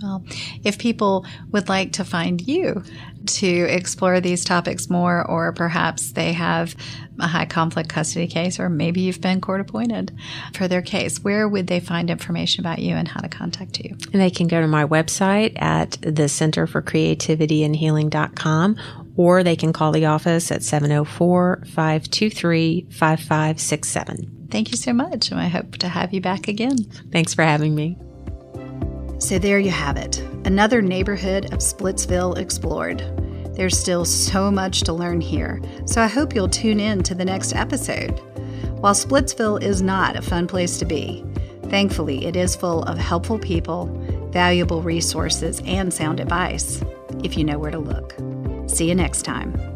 Well, 0.02 0.24
If 0.62 0.78
people 0.78 1.26
would 1.50 1.68
like 1.68 1.92
to 1.92 2.04
find 2.04 2.40
you 2.40 2.82
to 3.26 3.48
explore 3.48 4.20
these 4.20 4.44
topics 4.44 4.88
more, 4.88 5.24
or 5.28 5.52
perhaps 5.52 6.12
they 6.12 6.32
have 6.32 6.74
a 7.18 7.26
high 7.26 7.46
conflict 7.46 7.88
custody 7.88 8.26
case, 8.26 8.60
or 8.60 8.68
maybe 8.68 9.00
you've 9.00 9.20
been 9.20 9.40
court 9.40 9.60
appointed 9.60 10.16
for 10.54 10.68
their 10.68 10.82
case, 10.82 11.18
where 11.20 11.48
would 11.48 11.66
they 11.66 11.80
find 11.80 12.10
information 12.10 12.62
about 12.64 12.78
you 12.78 12.94
and 12.94 13.08
how 13.08 13.20
to 13.20 13.28
contact 13.28 13.80
you? 13.80 13.96
And 14.12 14.20
they 14.20 14.30
can 14.30 14.48
go 14.48 14.60
to 14.60 14.66
my 14.66 14.84
website 14.84 15.60
at 15.60 15.98
the 16.02 16.28
Center 16.28 16.66
for 16.66 16.82
Creativity 16.82 17.64
and 17.64 17.74
Healing.com 17.74 18.76
or 19.16 19.42
they 19.42 19.56
can 19.56 19.72
call 19.72 19.92
the 19.92 20.06
office 20.06 20.50
at 20.50 20.62
704 20.62 21.64
523 21.66 22.86
5567. 22.90 24.48
Thank 24.50 24.70
you 24.70 24.76
so 24.76 24.92
much, 24.92 25.30
and 25.30 25.40
I 25.40 25.48
hope 25.48 25.76
to 25.78 25.88
have 25.88 26.12
you 26.12 26.20
back 26.20 26.48
again. 26.48 26.76
Thanks 27.10 27.34
for 27.34 27.42
having 27.42 27.74
me. 27.74 27.98
So, 29.18 29.38
there 29.38 29.58
you 29.58 29.70
have 29.70 29.96
it 29.96 30.22
another 30.44 30.80
neighborhood 30.80 31.46
of 31.46 31.58
Splitsville 31.58 32.38
explored. 32.38 33.00
There's 33.56 33.78
still 33.78 34.04
so 34.04 34.50
much 34.50 34.82
to 34.82 34.92
learn 34.92 35.20
here, 35.20 35.60
so 35.86 36.00
I 36.00 36.06
hope 36.06 36.34
you'll 36.34 36.48
tune 36.48 36.78
in 36.78 37.02
to 37.04 37.14
the 37.14 37.24
next 37.24 37.54
episode. 37.54 38.10
While 38.80 38.94
Splitsville 38.94 39.62
is 39.62 39.82
not 39.82 40.14
a 40.14 40.22
fun 40.22 40.46
place 40.46 40.78
to 40.78 40.84
be, 40.84 41.24
thankfully 41.64 42.26
it 42.26 42.36
is 42.36 42.54
full 42.54 42.82
of 42.84 42.98
helpful 42.98 43.38
people, 43.38 43.86
valuable 44.30 44.82
resources, 44.82 45.60
and 45.64 45.92
sound 45.92 46.20
advice 46.20 46.82
if 47.24 47.36
you 47.36 47.44
know 47.44 47.58
where 47.58 47.70
to 47.70 47.78
look. 47.78 48.14
See 48.68 48.88
you 48.88 48.94
next 48.94 49.22
time. 49.22 49.75